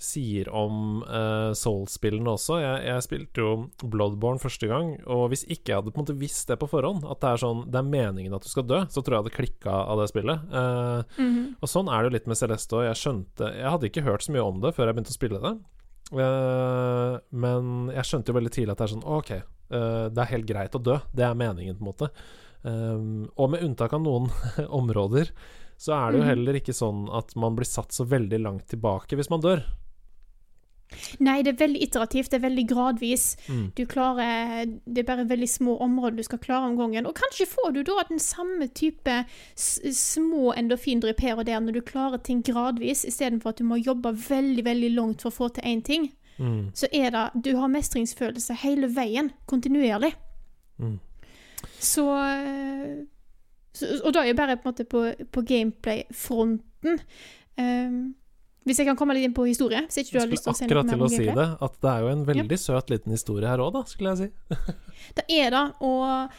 [0.04, 2.58] sier om uh, Soul-spillene også.
[2.62, 6.18] Jeg, jeg spilte jo Bloodborne første gang, og hvis ikke jeg hadde på en måte
[6.20, 8.82] visst det på forhånd, at det er sånn Det er meningen at du skal dø,
[8.92, 10.44] så tror jeg jeg hadde klikka av det spillet.
[10.52, 11.48] Uh, mm -hmm.
[11.62, 12.86] og sånn er det jo litt med Celeste òg.
[12.90, 15.40] Jeg skjønte Jeg hadde ikke hørt så mye om det før jeg begynte å spille
[15.40, 15.56] det.
[16.14, 20.32] Uh, men jeg skjønte jo veldig tidlig at det er sånn OK, eh, det er
[20.36, 21.00] helt greit å dø.
[21.16, 22.10] Det er meningen, på en måte.
[22.64, 24.30] Um, og med unntak av noen
[24.80, 25.32] områder,
[25.78, 26.30] så er det jo Mhm.
[26.30, 29.64] heller ikke sånn at man blir satt så veldig langt tilbake hvis man dør.
[31.20, 33.26] Nei, det er veldig iterativt, det er veldig gradvis.
[33.48, 33.66] Mm.
[33.78, 37.08] Du klarer Det er bare veldig små områder du skal klare om gangen.
[37.08, 39.24] Og kanskje får du da den samme type
[39.56, 44.14] små endorfindrypp her og der når du klarer ting gradvis, istedenfor at du må jobbe
[44.30, 46.12] veldig, veldig langt for å få til én ting.
[46.38, 46.72] Mm.
[46.74, 50.14] Så er det Du har mestringsfølelse hele veien, kontinuerlig.
[50.78, 51.00] Mm.
[51.80, 52.06] Så,
[53.74, 57.00] så Og da er jeg bare på på, på gameplay-fronten.
[57.58, 58.16] Um,
[58.66, 60.56] hvis jeg kan komme litt inn på historie hvis ikke du har lyst til å
[60.56, 63.12] si noe akkurat til å si det, at det er jo en veldig søt liten
[63.16, 64.30] historie her òg, da, skulle jeg si.
[65.18, 66.30] Det er det, og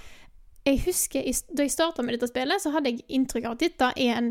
[0.65, 3.91] jeg husker da jeg starta med dette spillet, så hadde jeg inntrykk av at dette
[4.01, 4.31] er en,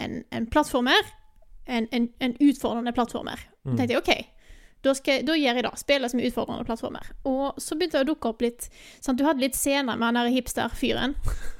[0.00, 1.14] en, en plattformer.
[1.68, 3.38] En, en, en utfordrende plattformer.
[3.62, 3.76] Da Mm.
[3.76, 4.26] tenkte jeg OK,
[4.86, 5.70] da, skal, da gjør jeg det.
[5.76, 7.10] Spiller som utfordrende plattformer.
[7.28, 8.70] Og så begynte det å dukke opp litt
[9.04, 11.14] sånn, Du hadde litt scener med han der hipster-fyren.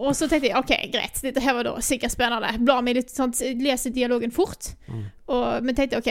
[0.00, 2.50] Og så tenkte jeg OK, greit, dette her var da sikkert spennende.
[2.64, 4.72] Blar meg litt, sånn, leser dialogen fort.
[4.88, 5.06] Mm.
[5.34, 6.10] Og, men tenkte OK,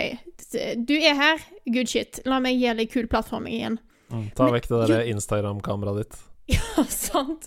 [0.86, 2.21] du er her, good shit.
[2.30, 3.80] La meg gi deg kul plattforming igjen.
[4.10, 4.28] Mm.
[4.38, 6.19] Ta Men- vekk det der Instagram-kameraet ditt.
[6.49, 7.43] Ja, sant.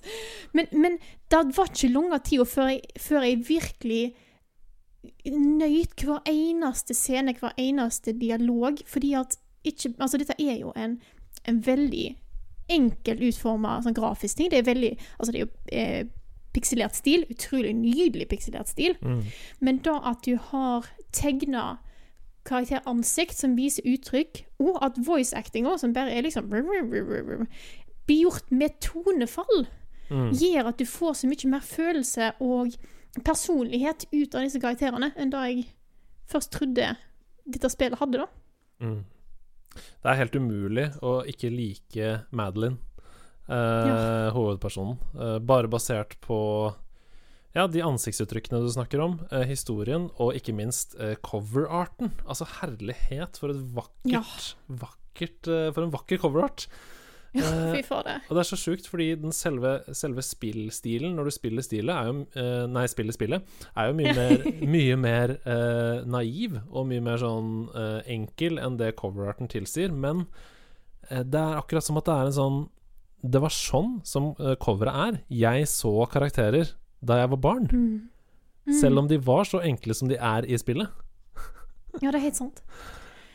[0.54, 1.00] Men, men
[1.32, 2.68] det var ikke lange tida før,
[3.02, 4.02] før jeg virkelig
[5.26, 10.96] nøyt hver eneste scene, hver eneste dialog, fordi at ikke Altså, dette er jo en,
[11.46, 12.06] en veldig
[12.72, 14.50] enkel utforma sånn grafisk ting.
[14.50, 16.06] Det er veldig Altså, det er jo eh,
[16.52, 17.24] pikselert stil.
[17.30, 18.96] Utrolig nydelig pikselert stil.
[19.02, 19.22] Mm.
[19.60, 21.78] Men da at du har tegna
[22.44, 28.80] karakteransikt som viser uttrykk, og at voice actinga, som bare er liksom Blir gjort med
[28.82, 29.66] tonefall,
[30.10, 30.32] Mm.
[30.34, 32.74] gjør at du får så mye mer følelse og
[33.24, 35.66] personlighet ut av disse karakterene enn da jeg
[36.28, 36.96] først trodde
[37.46, 38.26] dette spillet hadde, da.
[38.80, 39.04] Mm.
[40.02, 42.76] Det er helt umulig å ikke like Madeline,
[43.48, 44.98] eh, hovedpersonen.
[45.18, 46.38] Eh, bare basert på
[47.52, 52.12] ja, de ansiktsuttrykkene du snakker om, eh, historien, og ikke minst coverarten.
[52.26, 54.22] Altså, herlighet, for et vakkert, Ja.
[54.68, 56.66] vakkert For en vakker coverart.
[57.34, 58.20] Ja, fy fader.
[58.28, 62.06] Og det er så sjukt, fordi den selve, selve spillstilen, når du spiller stilet, er
[62.06, 63.42] jo Nei, spiller spillet,
[63.76, 68.76] er jo mye mer, mye mer uh, naiv og mye mer sånn uh, enkel enn
[68.80, 69.92] det coverarten tilsier.
[69.92, 70.26] Men
[71.08, 72.60] det er akkurat som at det er en sånn
[73.22, 75.20] Det var sånn som eh, coveret er.
[75.30, 77.68] Jeg så karakterer da jeg var barn.
[77.70, 78.08] Mm.
[78.66, 78.74] Mm.
[78.78, 80.90] Selv om de var så enkle som de er i spillet.
[82.00, 82.62] Ja, det er helt sant.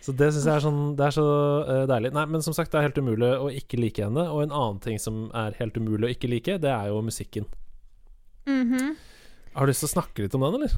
[0.01, 1.25] Så det syns jeg er sånn Det er så
[1.67, 2.09] uh, deilig.
[2.15, 4.23] Nei, men som sagt, det er helt umulig å ikke like henne.
[4.33, 7.45] Og en annen ting som er helt umulig å ikke like, det er jo musikken.
[8.49, 8.95] Mhm.
[9.53, 10.73] Har du lyst til å snakke litt om den, eller?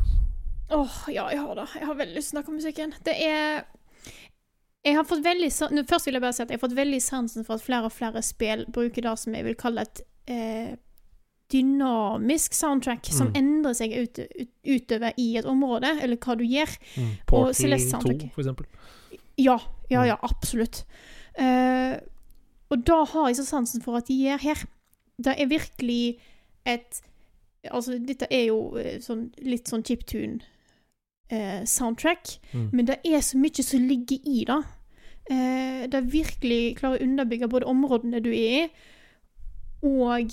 [0.75, 1.67] Åh, ja, jeg har det.
[1.79, 2.93] Jeg har veldig lyst til å snakke om musikken.
[3.07, 3.63] Det er
[4.85, 5.49] Jeg har fått veldig
[5.89, 7.91] Først vil jeg bare si at jeg har fått veldig sansen for at flere og
[7.91, 10.75] flere spill bruker det som jeg vil kalle et eh,
[11.51, 13.35] dynamisk soundtrack, som Mm.
[13.35, 16.75] endrer seg ut, ut, utover i et område, eller hva du gjør.
[17.25, 18.65] Portal Celeste 2, for eksempel.
[19.37, 19.57] Ja,
[19.89, 20.07] ja, Mm.
[20.07, 20.83] ja, absolutt.
[21.35, 21.99] Eh,
[22.69, 24.63] og da har jeg så sansen for at de gjør her.
[25.21, 26.19] Det er virkelig
[26.65, 27.01] et
[27.71, 29.83] Altså, dette er jo eh, sånn, litt sånn
[31.29, 32.69] chiptune-soundtrack, Mm.
[32.73, 34.63] men det er så mye som ligger i det.
[35.31, 38.69] Eh, det virkelig klarer å underbygge både områdene du er i,
[39.83, 40.31] og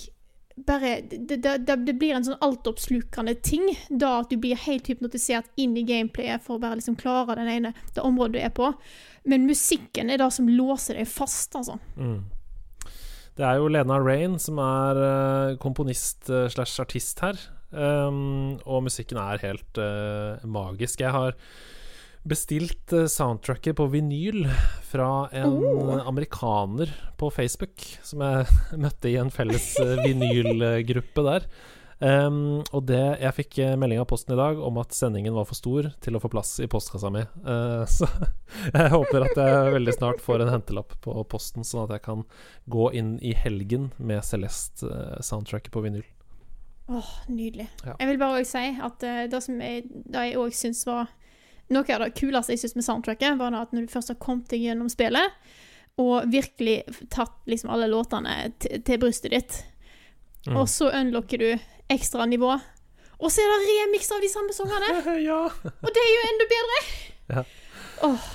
[0.65, 4.87] bare Det, det, det, det blir en sånn altoppslukende ting, da at du blir helt
[4.87, 8.49] hypnotisert inn i gameplayet for å bare liksom klare den ene, det området du er
[8.49, 8.73] på.
[9.23, 11.77] Men musikken er det som låser deg fast, altså.
[11.95, 12.23] Mm.
[13.37, 14.97] Det er jo Lena Rain som er
[15.51, 17.37] eh, komponist eh, slash artist her.
[17.77, 21.03] Um, og musikken er helt uh, magisk.
[21.03, 21.37] Jeg har
[22.27, 24.47] bestilt uh, soundtracket på vinyl
[24.89, 26.01] fra en Oh.
[26.07, 28.47] amerikaner på Facebook, som jeg
[28.83, 31.49] møtte i en felles uh, vinylgruppe der.
[31.97, 35.57] Um, og det Jeg fikk melding av posten i dag om at sendingen var for
[35.57, 37.23] stor til å få plass i postkassa mi.
[37.45, 38.09] Uh, så
[38.69, 42.25] jeg håper at jeg veldig snart får en hentelapp på posten, sånn at jeg kan
[42.69, 46.05] gå inn i helgen med Celeste-soundtracket på vinyl.
[46.89, 47.67] Åh, nydelig.
[47.85, 47.95] Ja.
[47.99, 51.07] Jeg vil bare også si at uh, det som jeg, det jeg òg syns var
[51.69, 54.47] Noe av det kuleste jeg syns med soundtracket, var at når du først har kommet
[54.53, 55.33] deg gjennom spillet,
[55.99, 56.77] og virkelig
[57.11, 59.57] tatt liksom alle låtene til- brystet ditt,
[60.47, 60.55] Mm.
[60.61, 61.59] og så unlocker du
[61.91, 62.53] ekstra nivå,
[63.19, 65.17] og så er det remix av de samme sangene!
[65.27, 65.41] ja.
[65.43, 66.79] Og det er jo enda bedre!
[67.35, 67.43] Ja.
[68.07, 68.29] Åh,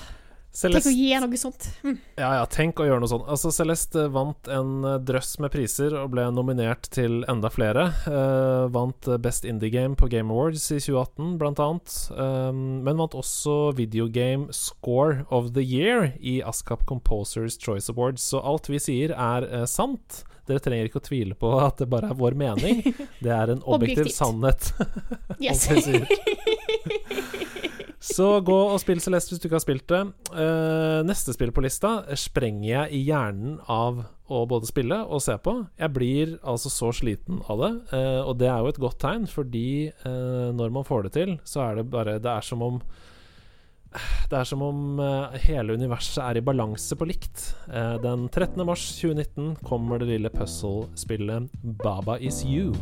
[0.53, 1.65] Celeste å gi noe sånt.
[1.81, 1.95] Mm.
[2.19, 3.25] Ja, ja, tenk å gjøre noe sånt.
[3.25, 7.87] Altså, Celeste vant en eh, drøss med priser og ble nominert til enda flere.
[8.05, 11.95] Uh, vant Best Indie Game på Game Awards i 2018, blant annet.
[12.13, 18.21] Um, men vant også Videogame Score of the Year i ASCAP Composers Choice Awards.
[18.29, 20.21] Så alt vi sier, er uh, sant.
[20.45, 22.83] Dere trenger ikke å tvile på at det bare er vår mening.
[23.23, 24.73] Det er en objektiv sannhet.
[25.43, 25.65] Yes.
[28.03, 30.01] Så gå og spill Celeste hvis du ikke har spilt det.
[30.33, 35.37] Uh, neste spill på lista sprenger jeg i hjernen av å både spille og se
[35.39, 35.55] på.
[35.79, 39.29] Jeg blir altså så sliten av det, uh, og det er jo et godt tegn,
[39.31, 39.65] fordi
[40.03, 42.83] uh, når man får det til, så er det bare Det er som om
[43.93, 44.97] det er som om
[45.43, 47.43] hele universet er i balanse på likt.
[48.01, 48.57] Den 13.
[48.65, 52.73] mars 2019 kommer det lille puzzle-spillet Baba Is You.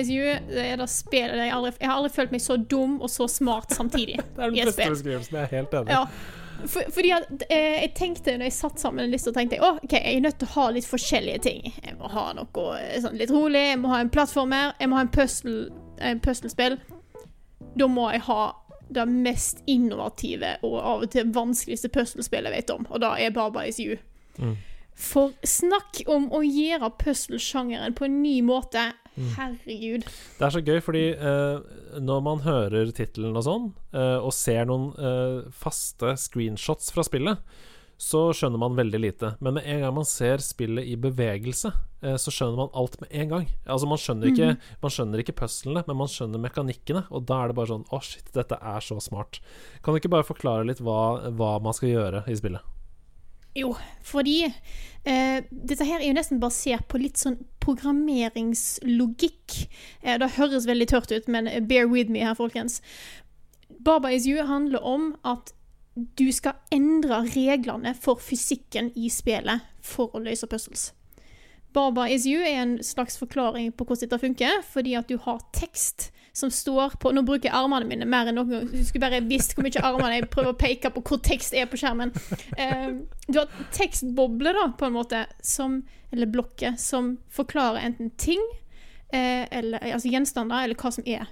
[0.00, 2.96] Is You det er det spillet jeg aldri Jeg har aldri følt meg så dum
[3.00, 5.38] og så smart samtidig Det er den beste beskrivelsen.
[5.38, 5.94] Jeg er helt enig.
[5.94, 6.06] Ja.
[6.64, 9.80] For, fordi at eh, jeg tenkte når jeg satt sammen en liste, tenkte jeg, oh,
[9.82, 11.66] ok, jeg er nødt til å ha litt forskjellige ting.
[11.84, 15.00] Jeg må ha noe eh, sånn litt rolig, jeg må ha en plattformer, jeg må
[15.00, 16.78] ha en puzzlespill.
[17.74, 18.42] Da må jeg ha
[18.94, 23.34] det mest innovative og av og til vanskeligste puslespillet jeg vet om, og det er
[23.34, 23.98] Baba Is You.
[24.38, 24.56] Mm.
[24.94, 28.92] For snakk om å gjøre puzzle-sjangeren på en ny måte.
[29.14, 29.28] Mm.
[29.36, 30.08] Herregud.
[30.38, 31.62] Det er så gøy, fordi uh,
[32.02, 37.40] når man hører tittelen og sånn, uh, og ser noen uh, faste screenshots fra spillet,
[38.00, 39.30] så skjønner man veldig lite.
[39.38, 41.70] Men med en gang man ser spillet i bevegelse,
[42.20, 43.46] så skjønner man alt med en gang.
[43.70, 44.48] Altså Man skjønner ikke,
[44.82, 47.04] man skjønner ikke puzzlene, men man skjønner mekanikkene.
[47.14, 49.38] Og da er det bare sånn Å, shit, dette er så smart.
[49.80, 52.73] Kan du ikke bare forklare litt hva, hva man skal gjøre i spillet?
[53.54, 59.68] Jo, fordi eh, dette her er jo nesten basert på litt sånn programmeringslogikk.
[60.02, 62.80] Eh, det høres veldig tørt ut, men bear with me her, folkens.
[63.84, 65.54] Baba is you handler om at
[65.94, 70.90] du skal endre reglene for fysikken i spillet for å løse puzzles.
[71.74, 75.42] Baba is you er en slags forklaring på hvordan dette funker, fordi at du har
[75.54, 78.64] tekst som står på Nå bruker jeg armene mine mer enn noen gang.
[78.72, 81.68] Du skulle bare visst hvor mye armene jeg prøver å peke på hvor tekst er
[81.70, 82.10] på skjermen.
[82.58, 82.90] Eh,
[83.28, 85.82] du har tekstbobler, da, på en måte, som
[86.14, 88.42] Eller blokker, som forklarer enten ting,
[89.10, 91.24] eh, eller altså gjenstander, eller hva som er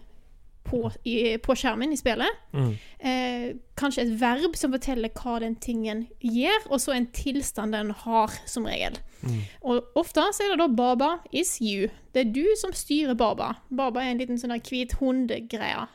[0.73, 2.43] på, i, på skjermen i spillet.
[2.57, 2.73] Mm.
[2.99, 3.47] Eh,
[3.79, 8.37] kanskje et verb som forteller hva den tingen gjør, og så en tilstand den har,
[8.49, 8.97] som regel.
[9.23, 9.41] Mm.
[9.69, 11.91] Og ofte så er det da Baba is you.
[12.15, 13.55] Det er du som styrer Baba.
[13.71, 15.87] Baba er en liten sånn hvit hundegreie.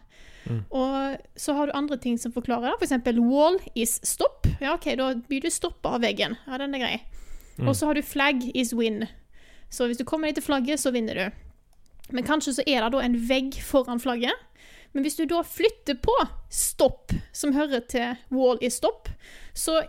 [0.47, 0.61] Mm.
[0.71, 2.77] Og så har du andre ting som forklarer det.
[2.79, 4.47] For eksempel wall is stop.
[4.61, 6.37] Ja, OK, da blir du stoppa av veggen.
[6.47, 6.95] Ja, den er grei.
[7.57, 7.67] Mm.
[7.67, 9.05] Og så har du flag is win.
[9.69, 11.43] Så hvis du kommer deg til flagget, så vinner du.
[12.15, 14.45] Men kanskje så er det da en vegg foran flagget.
[14.93, 16.15] Men hvis du da flytter på
[16.53, 19.09] stopp, som hører til wall is stop,
[19.57, 19.81] så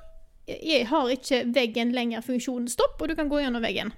[0.89, 3.93] har ikke veggen lenger funksjonen stopp, og du kan gå gjennom veggen.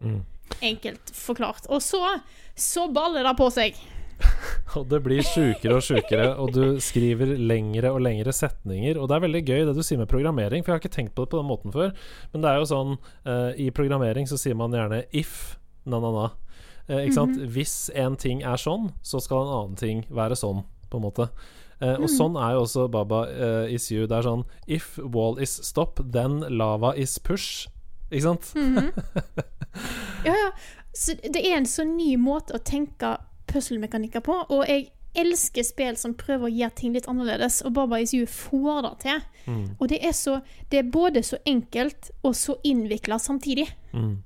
[0.00, 0.22] Mm.
[0.62, 1.66] Enkelt forklart.
[1.68, 2.00] Og så,
[2.54, 3.76] så baller det på seg.
[4.78, 8.96] Og det blir sjukere og sjukere, og du skriver lengre og lengre setninger.
[9.00, 11.14] Og det er veldig gøy det du sier med programmering, for jeg har ikke tenkt
[11.16, 11.92] på det på den måten før.
[12.32, 16.30] Men det er jo sånn uh, I programmering så sier man gjerne if na-na-na.
[16.88, 17.38] Eh, ikke sant?
[17.54, 21.28] Hvis en ting er sånn, så skal en annen ting være sånn, på en måte.
[21.80, 24.06] Eh, og sånn er jo også Baba eh, is you.
[24.08, 27.66] Det er sånn If wall is stop, then lava is push.
[28.10, 28.52] Ikke sant?
[30.24, 30.50] Ja, ja.
[30.96, 33.10] Så det er en så ny måte å tenke
[33.50, 38.00] puzzle-mekanikker på, og jeg elsker spill som prøver å gjøre ting litt annerledes, og Baba
[38.02, 39.20] Is You får det til.
[39.46, 39.66] Mm.
[39.76, 40.38] Og det er, så,
[40.72, 43.68] det er både så enkelt og så innvikla samtidig.
[43.92, 44.16] Mm.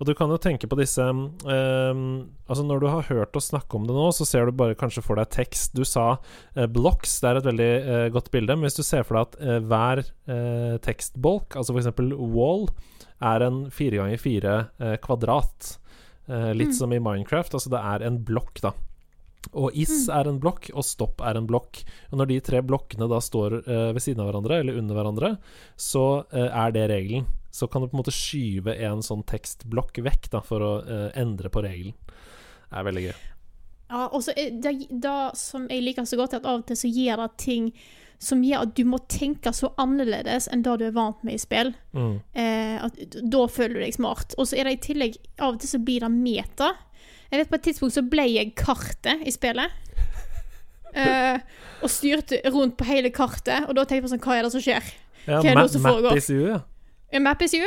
[0.00, 2.02] Og du kan jo tenke på disse um,
[2.48, 5.04] Altså Når du har hørt oss snakke om det nå, så ser du bare kanskje
[5.04, 5.74] for deg tekst.
[5.76, 8.56] Du sa uh, blocks, det er et veldig uh, godt bilde.
[8.56, 10.04] Men hvis du ser for deg at uh, hver
[10.84, 11.88] tekstbolk, altså f.eks.
[12.14, 12.68] wall,
[13.26, 14.52] er en fire ganger fire
[15.02, 15.72] kvadrat.
[16.54, 17.56] Litt som i Minecraft.
[17.58, 18.70] Altså det er en blokk, da.
[19.50, 21.82] Og is er en blokk, og stopp er en blokk.
[22.12, 25.32] Og når de tre blokkene da står ved siden av hverandre, eller under hverandre,
[25.74, 27.26] så er det regelen.
[27.50, 31.08] Så kan du på en måte skyve en sånn tekstblokk vekk da, for å eh,
[31.18, 31.96] endre på regelen.
[32.70, 33.16] Det er veldig gøy.
[33.90, 36.90] Ja, og så det, som jeg liker så godt, er at av og til så
[36.90, 37.72] gir det ting
[38.20, 41.40] som gjør at du må tenke så annerledes enn det du er vant med i
[41.40, 41.72] spill.
[41.96, 42.20] Mm.
[42.36, 43.00] Eh, at,
[43.32, 44.36] da føler du deg smart.
[44.38, 46.74] Og så er det i tillegg Av og til så blir det meta.
[47.30, 49.76] Jeg vet På et tidspunkt så ble jeg kartet i spillet.
[50.90, 51.36] Eh,
[51.86, 54.48] og styrte rundt på hele kartet, og da tenkte jeg på sånn Hva er det
[54.50, 54.88] som skjer?
[55.22, 56.18] Hva er det som foregår?
[56.34, 56.56] ja.
[57.12, 57.66] A map is you.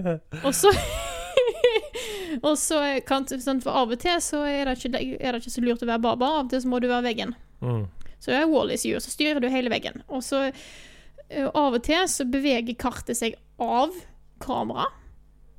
[0.46, 0.72] og så
[2.42, 5.54] Og så kan sånn, For av og til så er det, ikke, er det ikke
[5.54, 6.30] så lurt å være baba.
[6.40, 7.34] Av og til så må du være veggen.
[7.64, 7.84] Mm.
[8.22, 10.00] Så er wall is you, så styrer du hele veggen.
[10.08, 13.92] Og så eh, av og til så beveger kartet seg av
[14.42, 14.88] kamera.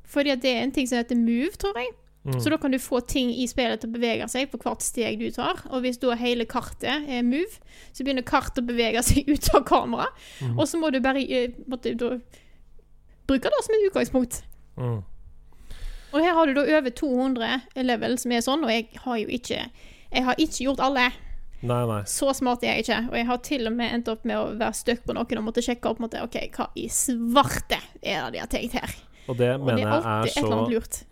[0.10, 1.94] Fordi at det er en ting som heter move, tror jeg.
[2.26, 2.40] Mm.
[2.42, 5.20] Så da kan du få ting i spillet til å bevege seg på hvert steg
[5.22, 5.62] du tar.
[5.70, 7.62] Og hvis da hele kartet er move,
[7.94, 10.10] så begynner kartet å bevege seg ut av kamera.
[10.42, 10.58] Mm.
[10.58, 12.16] Og så må du bare eh, måtte, da,
[13.28, 14.42] bruke det som et utgangspunkt.
[14.78, 15.04] Mm.
[16.16, 19.28] Og her har du da over 200 level som er sånn, og jeg har jo
[19.28, 19.66] ikke
[20.16, 21.10] Jeg har ikke gjort alle.
[21.66, 22.02] Nei, nei.
[22.08, 23.00] Så smart er jeg ikke.
[23.10, 25.44] Og jeg har til og med endt opp med å være stuck på noen og
[25.50, 28.94] måtte sjekke opp måtte, OK, hva i svarte er det de har tenkt her?
[29.28, 30.46] Og det Og det er er så.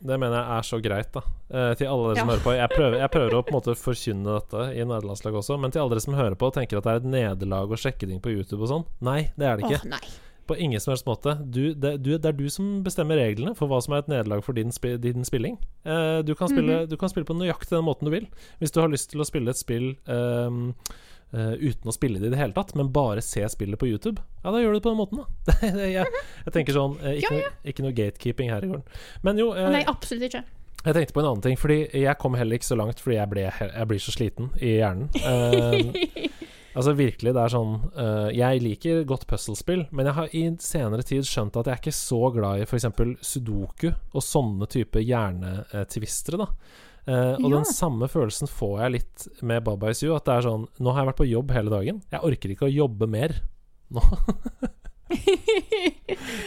[0.05, 1.23] Det mener jeg er så greit, da.
[1.49, 2.35] Eh, til alle dere som Ja.
[2.35, 2.53] hører på.
[2.55, 5.81] Jeg prøver, jeg prøver å på en måte forkynne dette i nederlandslaget også, men til
[5.81, 8.21] alle dere som hører på og tenker at det er et nederlag å sjekke ting
[8.21, 8.85] på YouTube og sånn.
[9.01, 9.89] Nei, det er det Åh, ikke.
[9.89, 10.05] nei.
[10.47, 11.37] På ingen som helst måte.
[11.47, 14.41] Du, det, du, det er du som bestemmer reglene for hva som er et nederlag
[14.43, 15.55] for din, spi, din spilling.
[15.87, 16.89] Eh, du, kan spille, Mhm.
[16.91, 18.27] du kan spille på nøyaktig den måten du vil.
[18.59, 20.73] Hvis du har lyst til å spille et spill um,
[21.33, 24.19] uh, uten å spille det i det hele tatt, men bare se spillet på YouTube,
[24.43, 25.53] ja, da gjør du det på den måten, da.
[25.95, 26.05] jeg,
[26.43, 28.85] jeg tenker sånn eh, ikke, Noe, ikke noe gatekeeping her i gården.
[29.23, 30.43] Men jo eh, Nei, absolutt ikke.
[30.83, 33.31] jeg tenkte på en annen ting, fordi jeg kom heller ikke så langt fordi jeg,
[33.31, 35.07] ble, jeg blir så sliten i hjernen.
[35.23, 36.29] Eh,
[36.73, 41.03] Altså virkelig, det er sånn uh, Jeg liker godt puzzlespill, men jeg har i senere
[41.05, 42.87] tid skjønt at jeg er ikke så glad i f.eks.
[43.21, 46.47] sudoku og sånne type hjernetvistere, da.
[47.03, 47.57] Uh, og Ja.
[47.59, 50.15] den samme følelsen får jeg litt med Baba Is You.
[50.15, 51.99] At det er sånn Nå har jeg vært på jobb hele dagen.
[52.13, 53.35] Jeg orker ikke å jobbe mer
[53.93, 54.01] nå.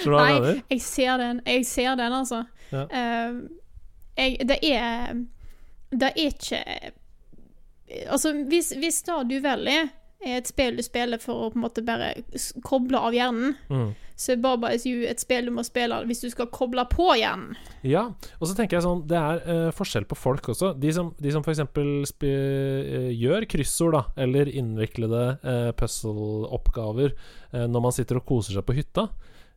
[0.01, 0.61] Skjønner du hva jeg mener?
[0.73, 1.41] jeg ser den.
[1.47, 2.41] Jeg ser den, altså.
[2.73, 2.85] Ja.
[2.91, 3.37] Uh,
[4.17, 5.13] jeg, det er
[5.93, 6.61] Det er ikke
[8.11, 9.93] Altså, hvis, hvis da du velger
[10.25, 12.15] er et spill du spiller for å på en måte bare
[12.65, 13.95] koble av hjernen, Mm.
[14.17, 17.55] så Baba Is You et spill du må spille hvis du skal koble på hjernen.
[17.85, 18.07] Ja,
[18.41, 20.73] og så tenker jeg sånn Det er uh, forskjell på folk også.
[20.81, 21.61] De som, de som f.eks.
[22.25, 27.13] Uh, gjør kryssord, da, eller innviklede uh, puzzle-oppgaver
[27.53, 29.09] uh, når man sitter og koser seg på hytta,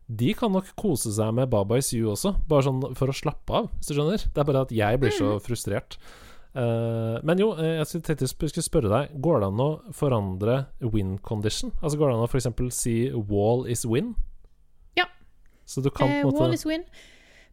[0.09, 3.53] de kan nok kose seg med Baba Is You også, bare sånn for å slappe
[3.53, 4.23] av, hvis du skjønner.
[4.33, 5.99] Det er bare at jeg blir så frustrert.
[6.55, 9.93] Eh, men jo, eh, jeg skulle- tenkte jeg skulle spørre deg Går det an å
[9.93, 11.71] forandre win condition?
[11.83, 12.73] Altså Går det an å f.eks.
[12.75, 14.15] si 'wall is win'?
[14.97, 15.05] Ja.
[15.65, 16.83] Så du kan Eh, på en wall måte is win.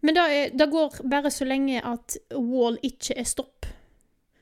[0.02, 3.66] Men det går bare så lenge at wall ikke er stopp.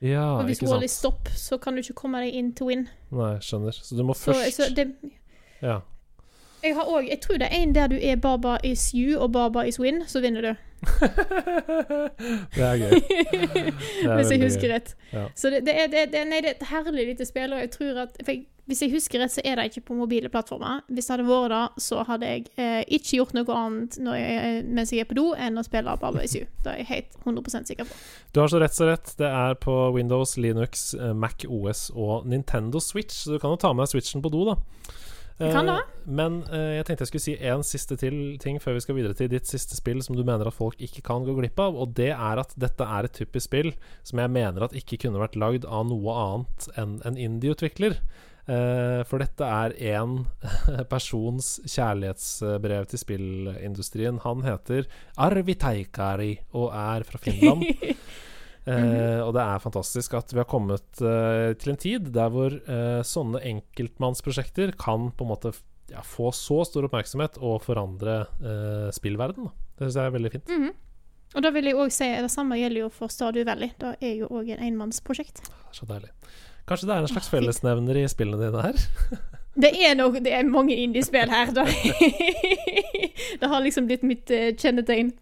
[0.00, 2.88] Ja, Og hvis wall is stopp, så kan du ikke komme deg inn til win.
[3.11, 3.72] Nei, skjønner.
[3.72, 4.94] Så du må først så det,
[5.62, 5.80] Ja.
[6.62, 9.32] jeg, har også, jeg tror det er en der du er Baba is you og
[9.32, 10.57] Baba is win, så vinner du.
[12.55, 12.91] Det er gøy.
[12.95, 14.91] Det er hvis jeg husker rett.
[15.12, 15.26] Ja.
[15.37, 18.03] Så det, det, er, det, nei, det er et herlig lite spill, og jeg tror
[18.07, 20.80] at jeg, Hvis jeg husker rett, så er det ikke på mobile plattformer.
[20.89, 24.93] Hvis det hadde vært det, så hadde jeg eh, ikke gjort noe annet jeg, mens
[24.93, 27.68] jeg er på do, enn å spille på is U Det er jeg helt 100
[27.68, 27.99] sikker på.
[28.32, 29.12] Du har så rett så rett.
[29.20, 33.61] Det er på Windows, Linux, eh, Mac OS og Nintendo Switch, så du kan jo
[33.61, 34.57] ta med Switchen på do, da.
[35.39, 35.51] Det.
[36.07, 39.16] Men uh, jeg tenkte jeg skulle si én siste til ting før vi skal videre
[39.18, 41.97] til ditt siste spill som du mener at folk ikke kan gå glipp av, og
[41.99, 43.72] det er at dette er et typisk spill
[44.07, 47.99] som jeg mener at ikke kunne vært lagd av noe annet enn en indie-utvikler.
[48.45, 50.18] Eh, for dette er én
[50.93, 54.20] persons kjærlighetsbrev til spillindustrien.
[54.26, 54.85] Han heter
[55.16, 57.64] Arvi Taikari og er fra Finland.
[58.65, 62.55] Eh, og det er fantastisk at vi har kommet uh, til en tid der hvor
[62.65, 65.53] uh, sånne enkeltmannsprosjekter kan på en måte
[65.93, 69.51] ja, få så stor oppmerksomhet og forandre uh, spillverden.
[69.51, 69.69] Da.
[69.77, 70.55] Det syns jeg er veldig fint.
[70.55, 70.73] Mhm.
[71.35, 73.73] Og da vil jeg òg si det samme gjelder jo for Stadio Valley.
[73.81, 75.41] Det er jo òg en enmannsprosjekt.
[75.75, 76.12] Så deilig.
[76.65, 78.85] Kanskje det er en slags fellesnevner i spillene dine her?
[79.55, 81.53] Det er, nok, det er mange indiespill her.
[81.55, 81.62] Da.
[83.41, 84.27] det har liksom blitt mitt
[84.59, 85.12] kjennetegn.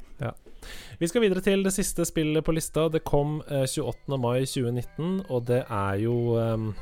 [0.98, 2.88] Vi skal videre til det siste spillet på lista.
[2.92, 4.18] Det kom eh, 28.
[4.20, 6.72] mai 2019, og det er jo ehm,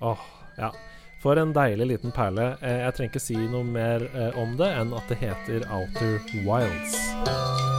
[0.00, 0.28] Åh,
[0.58, 0.70] ja.
[1.22, 2.52] For en deilig liten perle.
[2.62, 6.20] Eh, jeg trenger ikke si noe mer eh, om det enn at det heter Outer
[6.46, 7.77] Wilds.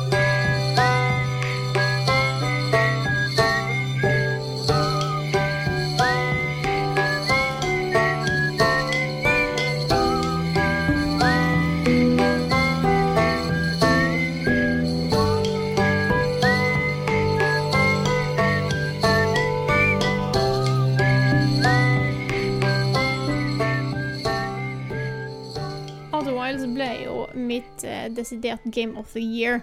[27.50, 29.62] Mitt eh, desidert Game of the Year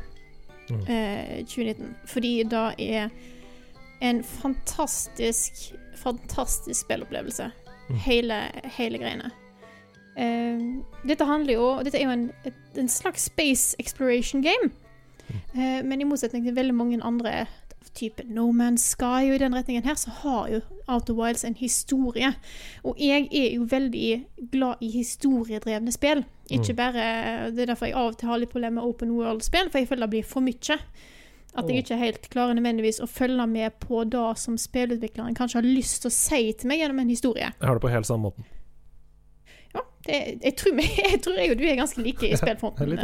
[0.67, 0.81] Mm.
[0.91, 1.93] eh, 2019.
[2.11, 3.09] Fordi det er
[4.03, 7.51] en fantastisk, fantastisk spillopplevelse.
[7.89, 7.97] Mm.
[8.03, 9.31] Hele, hele greiene.
[10.17, 14.71] Uh, dette handler jo Dette er jo en, et, en slags space exploration game.
[15.55, 17.47] Uh, men i motsetning til veldig mange andre
[17.95, 21.55] type No Man's Sky og i den retningen her, så har jo Outer Wilds en
[21.55, 22.33] historie.
[22.85, 26.25] Og jeg er jo veldig glad i historiedrevne spill.
[26.51, 26.77] Ikke Mm.
[26.77, 29.79] bare Det er derfor jeg av og til har litt problemer med open world-spill, for
[29.79, 30.79] jeg føler det blir for mye.
[31.57, 35.63] At jeg ikke ikke helt klarer nødvendigvis å følge med på det som spillutvikleren kanskje
[35.63, 37.53] har lyst til å si til meg gjennom en historie.
[37.61, 38.45] Jeg har det på helt samme måten.
[39.77, 42.97] Ja, det, jeg, tror, jeg tror jeg og du er ganske like i spillfronten.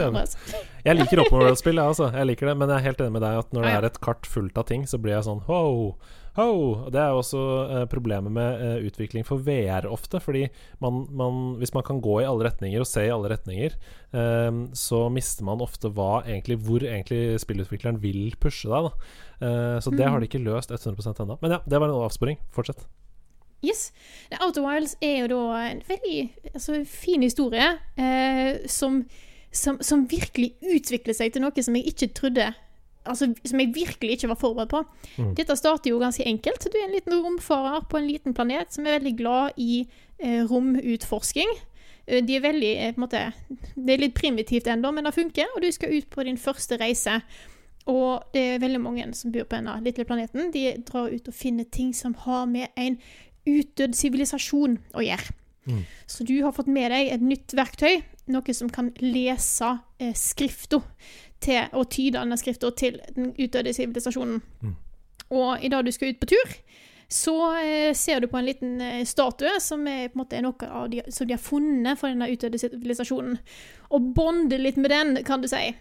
[0.87, 2.09] Jeg liker open world-spill, jeg, altså.
[2.15, 4.03] Jeg liker det, men jeg er helt enig med deg at når det er et
[4.05, 5.63] kart fullt av ting, så blir jeg sånn ho,
[6.39, 6.53] ho.
[6.95, 10.47] Det er også eh, problemet med eh, utvikling for VR ofte, fordi
[10.85, 13.77] man, man, hvis man kan gå i alle retninger og se i alle retninger,
[14.17, 18.89] eh, så mister man ofte hva egentlig, hvor egentlig spillutvikleren vil pushe deg.
[18.89, 19.13] Da.
[19.43, 21.39] Eh, så det har de ikke løst 100% ennå.
[21.43, 22.41] Men ja, det var en avsporing.
[22.55, 22.87] Fortsett.
[23.63, 23.93] Yes.
[24.41, 26.19] Outer Wilds er jo da en veldig
[26.55, 29.05] altså, fin historie eh, som,
[29.55, 32.53] som, som virkelig utvikler seg til noe som jeg ikke trodde
[33.03, 34.81] Altså, som jeg virkelig ikke var forberedt på.
[35.19, 35.33] Mm.
[35.35, 36.63] Dette starter jo ganske enkelt.
[36.71, 39.81] Du er en liten romfarer på en liten planet som er veldig glad i
[40.23, 41.51] eh, romutforsking.
[42.07, 43.33] Eh, De er veldig eh, på en måte,
[43.75, 46.79] Det er litt primitivt ennå, men det funker, og du skal ut på din første
[46.79, 47.19] reise.
[47.91, 50.53] Og det er veldig mange som bor på denne lille planeten.
[50.55, 53.01] De drar ut og finner ting som har med en
[53.49, 55.35] utdødd sivilisasjon å gjøre.
[55.67, 55.83] Mm.
[56.11, 60.83] Så du har fått med deg et nytt verktøy, noe som kan lese eh, skrifta
[61.75, 64.39] og tyde denne skrifta til den utdødde sivilisasjonen.
[64.63, 64.75] Mm.
[65.35, 66.53] Og i dag du skal ut på tur,
[67.13, 70.69] så eh, ser du på en liten eh, statue som er på en måte noe
[70.69, 73.41] av de, som de har funnet for denne utdødde sivilisasjonen.
[73.93, 75.73] Og bonder litt med den, kan du si.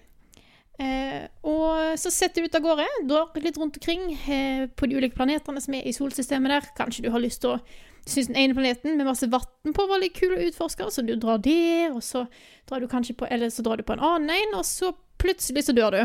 [0.79, 4.97] Eh, og så setter du ut av gårde, drar litt rundt omkring eh, på de
[4.97, 6.69] ulike planetene som er i solsystemet der.
[6.77, 7.61] Kanskje du har lyst til å
[8.07, 11.13] synes den ene planeten med masse vann på var litt kul å utforske, så du
[11.21, 12.25] drar der, og så
[12.69, 15.67] drar du kanskje på Eller så drar du på en annen en, og så plutselig
[15.67, 16.01] så dør du.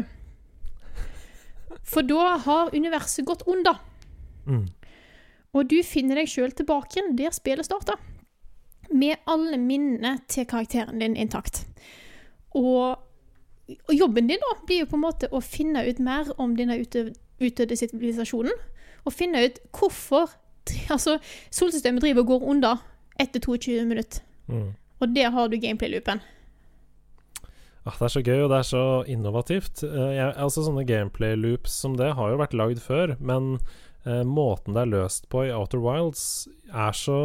[1.87, 3.81] For da har universet gått under.
[4.47, 4.67] Mm.
[5.57, 7.97] Og du finner deg sjøl tilbake igjen der spillet starta.
[8.93, 11.65] Med alle minnene til karakteren din intakt.
[12.57, 13.01] Og,
[13.67, 16.79] og jobben din da blir jo på en måte å finne ut mer om denne
[16.79, 18.55] utdødde sivilisasjonen.
[19.07, 20.31] Og finne ut hvorfor
[20.95, 21.19] altså,
[21.51, 22.87] solsystemet driver og går under
[23.23, 24.23] etter 22 minutter.
[24.47, 24.75] Mm.
[25.01, 26.23] Og der har du gameplay-loopen.
[27.87, 29.83] Ah, det er så gøy, og det er så innovativt.
[29.87, 33.61] Eh, jeg, altså Sånne gameplay-loops som det har jo vært lagd før, men
[34.03, 37.21] eh, måten det er løst på i Outer Wilds, er så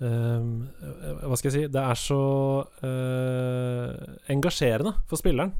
[0.00, 0.40] eh,
[1.24, 2.20] Hva skal jeg si Det er så
[2.82, 3.88] uh,
[4.32, 5.52] engasjerende for spilleren.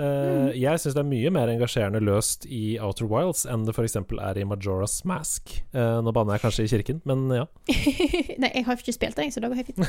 [0.00, 3.96] Eh, Jeg syns det er mye mer engasjerende løst i Outer Wilds enn det f.eks.
[4.00, 5.42] er i Majora's Mask.
[5.74, 7.44] Uh, nå banner jeg kanskje i kirken, men ja.
[8.42, 9.82] Nei, jeg har ikke spilt det, så det går helt fint.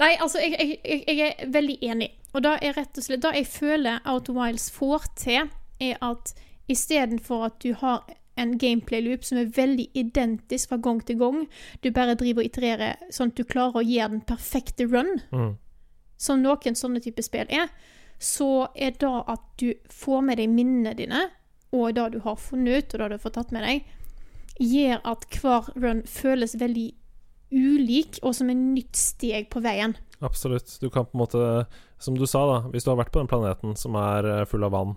[0.00, 2.08] Nei, altså, jeg, jeg, jeg, jeg er veldig enig.
[2.32, 5.48] Og da er rett og slett Det jeg føler Outer Wilds får til,
[5.82, 6.32] er at
[6.70, 7.98] istedenfor at du har
[8.36, 11.48] en gameplay-loop som er veldig identisk fra gang til gang,
[11.82, 15.56] du bare driver og itererer sånn at du klarer å gjøre den perfekte run, Mm.
[16.16, 17.68] som noen sånne type spill er,
[18.18, 21.30] så er det at du får med deg minnene dine,
[21.72, 23.84] og det du har funnet ut, og det du har fått tatt med deg,
[24.60, 26.92] gjør at hver run føles veldig
[27.52, 29.96] ulik, og som et nytt steg på veien.
[30.22, 30.78] Absolutt.
[30.80, 31.66] Du kan på en måte,
[31.98, 34.64] som du sa, da, hvis du har vært på den planeten som er eh, full
[34.64, 34.94] av vann,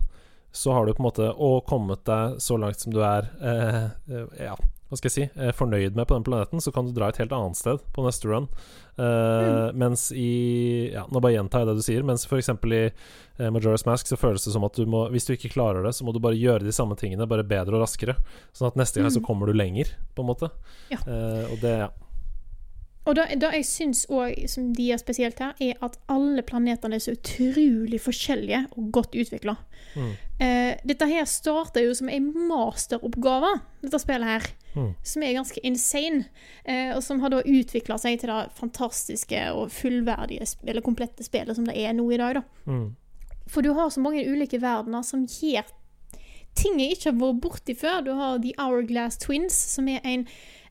[0.54, 3.84] så har du på en måte og kommet deg så langt som du er eh,
[4.14, 4.54] eh, Ja,
[4.90, 7.18] hva skal jeg si eh, fornøyd med på den planeten, så kan du dra et
[7.18, 8.46] helt annet sted på neste run.
[9.02, 12.50] Eh, Mens i Ja, nå bare gjentar jeg det du sier, mens f.eks.
[12.54, 15.82] i eh, Majora's Mask så føles det som at du må Hvis du ikke klarer
[15.88, 18.16] det, så må du bare gjøre de samme tingene, bare bedre og raskere.
[18.54, 19.26] Sånn at neste gang så Mm.
[19.26, 20.52] kommer du lenger, på en måte.
[20.94, 21.02] Ja.
[21.08, 21.90] Eh, og det Ja.
[23.04, 26.96] Og det, det jeg syns òg, som de er spesielt her, er at alle planetene
[26.96, 29.58] er så utrolig forskjellige og godt utvikla.
[29.94, 30.14] Mm.
[30.40, 33.52] Eh, dette her starter jo som en masteroppgave,
[33.84, 34.48] dette spillet her.
[34.74, 34.90] Mm.
[35.06, 36.24] Som er ganske insane.
[36.64, 41.60] Eh, og som har da utvikla seg til det fantastiske og fullverdige, eller komplette spillet
[41.60, 42.40] som det er nå i dag.
[42.40, 42.72] da.
[42.72, 42.96] Mm.
[43.52, 45.68] For du har så mange ulike verdener som gir
[46.58, 48.02] ting jeg ikke har vært borti før.
[48.06, 50.28] Du har The Hourglass Twins, som er en,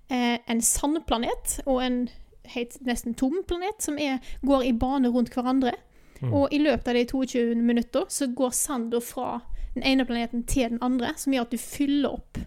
[0.08, 2.08] eh, en sandplanet og en
[2.54, 5.74] helt nesten tom planet, som er, går i bane rundt hverandre.
[6.22, 6.32] Mm.
[6.32, 9.40] Og i løpet av de 22 minutter så går sanda fra
[9.74, 12.38] den ene planeten til den andre, som gjør at du fyller opp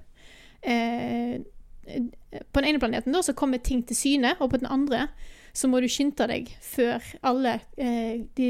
[0.62, 1.42] eh,
[2.54, 5.08] På den ene planeten da, så kommer ting til syne, og på den andre
[5.56, 8.48] så må du skynde deg før alle, eh, de,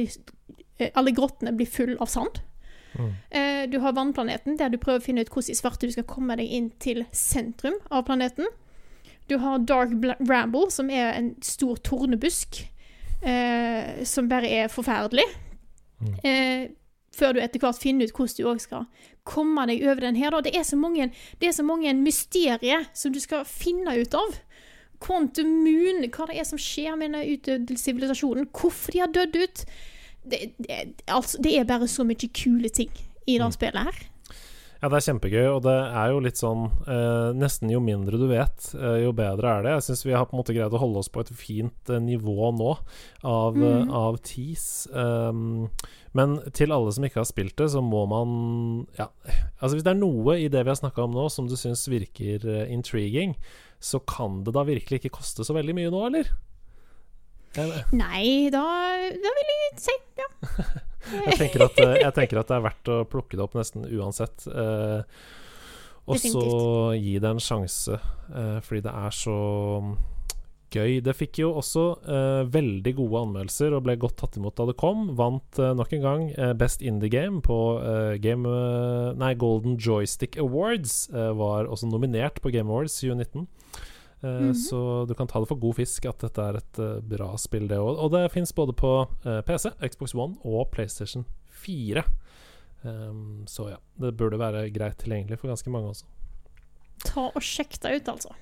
[0.80, 2.42] eh, alle grottene blir full av sand.
[2.96, 3.12] Mm.
[3.30, 6.08] Eh, du har vannplaneten, der du prøver å finne ut hvordan i svarte du skal
[6.10, 8.48] komme deg inn til sentrum av planeten.
[9.30, 9.90] Du har Dark
[10.30, 12.62] Ramble, som er en stor tornebusk,
[13.26, 15.26] eh, som bare er forferdelig.
[16.02, 16.16] Mm.
[16.24, 16.68] Eh,
[17.16, 18.86] før du etter hvert finner ut hvordan du òg skal
[19.26, 20.36] komme deg over den her.
[20.44, 21.10] Det, er så mange,
[21.42, 24.36] det er så mange mysterier som du skal finne ut av.
[25.02, 29.36] Quantum Moon, hva det er som skjer med den utdødde sivilisasjonen, hvorfor de har dødd
[29.42, 29.64] ut.
[30.26, 32.92] Det, det, altså, det er bare så mye kule ting
[33.28, 33.52] i det Mm.
[33.52, 34.00] spillet her.
[34.86, 38.28] Ja, det er kjempegøy, og det er jo litt sånn eh, Nesten jo mindre du
[38.30, 39.72] vet, eh, jo bedre er det.
[39.80, 41.98] Jeg syns vi har på en måte greid å holde oss på et fint eh,
[42.06, 42.76] nivå nå
[43.26, 43.66] av, Mm.
[43.66, 44.68] eh, av tees.
[44.94, 45.72] Um,
[46.14, 49.08] men til alle som ikke har spilt det, så må man Ja,
[49.58, 51.88] altså hvis det er noe i det vi har snakka om nå som du syns
[51.90, 53.34] virker eh, intriguing,
[53.82, 56.30] så kan det da virkelig ikke koste så veldig mye nå, eller?
[57.58, 57.90] eller?
[57.96, 58.62] Nei, da,
[59.18, 60.30] da vil jeg si ja.
[61.14, 63.88] jeg, tenker at, eh, jeg tenker at det er verdt å plukke det opp nesten
[63.88, 64.48] uansett.
[64.50, 65.02] Eh,
[66.06, 66.44] og så
[67.00, 67.98] gi det en sjanse,
[68.30, 69.38] eh, fordi det er så
[70.76, 71.00] gøy.
[71.06, 74.78] Det fikk jo også eh, veldig gode anmeldelser og ble godt tatt imot da det
[74.82, 75.08] kom.
[75.18, 76.26] Vant nok en gang
[76.60, 77.58] Best Indie Game på
[78.22, 78.56] Game
[79.18, 81.08] Nei, Golden Joystick Awards.
[81.14, 83.48] var også nominert på Game Awards 2019.
[84.26, 84.54] Eh, Mhm.
[84.58, 87.68] Så du kan ta det for god fisk at dette er et uh, bra spill,
[87.70, 88.00] det òg.
[88.02, 91.26] Og det fins både på uh, PC, Xbox One og PlayStation
[91.62, 92.04] 4.
[92.86, 96.06] Um, så ja, det burde være greit tilgjengelig for ganske mange også.
[97.06, 98.34] Ta og sjekk det ut, altså.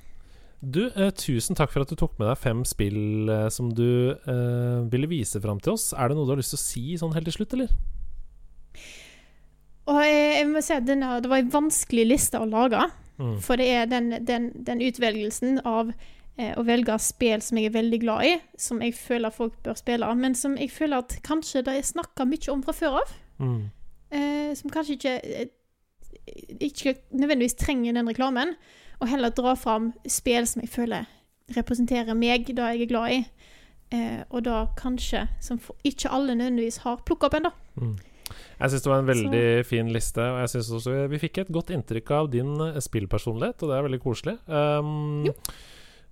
[0.64, 4.16] Du, eh, tusen takk for at du tok med deg fem spill eh, som du
[4.16, 5.90] eh, ville vise fram til oss.
[5.92, 7.74] Er det noe du har lyst til å si sånn helt til slutt, eller?
[9.92, 12.80] Og jeg, jeg må si at denne, det var en vanskelig liste å lage.
[13.18, 13.38] Mm.
[13.42, 15.92] For det er den, den, den utvelgelsen av
[16.38, 19.78] eh, å velge spill som jeg er veldig glad i, som jeg føler folk bør
[19.80, 23.18] spille, men som jeg føler at kanskje det er snakka mye om fra før av.
[23.44, 23.60] Mm.
[24.14, 25.52] Eh, som kanskje ikke eh,
[26.60, 28.56] ikke nødvendigvis trenger den reklamen,
[29.00, 31.10] og heller dra fram spill som jeg føler
[31.58, 33.24] representerer meg, det jeg er glad i.
[33.94, 37.52] Eh, og da kanskje som for, ikke alle nødvendigvis har plukka opp ennå.
[37.76, 37.98] Mm.
[38.32, 41.52] Jeg syns det var en veldig fin liste, og jeg syns også vi fikk et
[41.54, 44.36] godt inntrykk av din eh, spillpersonlighet, og det er veldig koselig.
[44.48, 45.34] Um, Jo.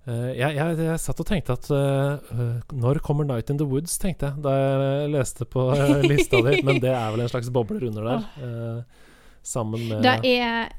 [0.06, 3.96] eh, jeg, jeg, jeg satt og tenkte at eh, Når kommer Night in the Woods,
[4.02, 5.70] tenkte jeg da jeg leste på
[6.10, 8.28] lista di, men det er vel en slags bobler under der.
[8.42, 9.08] Uh,
[9.54, 10.70] sammen med er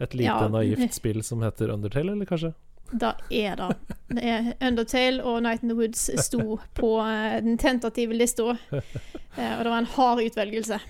[0.00, 0.48] et lite ja.
[0.50, 2.54] naivt spill som heter Undertale, eller kanskje?
[2.92, 3.70] Det er det.
[4.10, 8.56] Det er Undertale og Night in the Woods sto på eh, den tentative lista.
[8.74, 10.80] Eh, og det var en hard utvelgelse.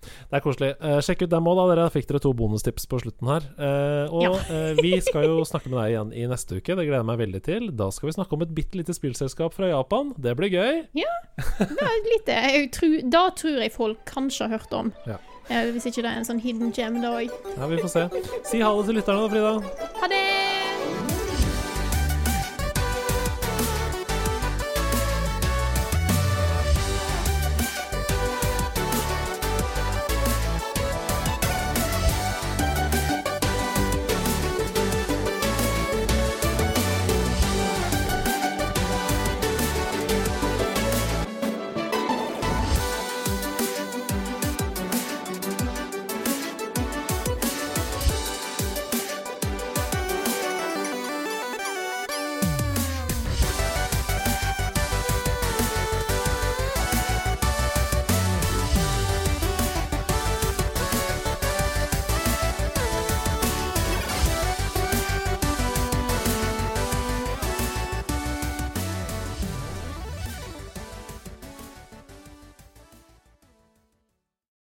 [0.00, 0.68] Det er koselig.
[0.80, 1.64] Eh, sjekk ut dem òg, da.
[1.74, 3.44] Dere fikk dere to bonustips på slutten her.
[3.58, 4.30] Eh, og Ja.
[4.48, 6.72] eh, vi skal jo snakke med deg igjen i neste uke.
[6.78, 7.68] Det gleder jeg meg veldig til.
[7.76, 10.14] Da skal vi snakke om et bitte lite spillselskap fra Japan.
[10.16, 10.86] Det blir gøy.
[10.94, 12.48] Det er.
[12.54, 14.92] Jeg tror, da tror jeg folk kanskje har hørt om.
[15.06, 15.18] Ja.
[15.50, 17.28] Eh, hvis ikke det er en sånn hidden gem, da òg.
[17.58, 18.08] Ja, Vi får se.
[18.46, 20.89] Si ha det til lytterne, da, Frida.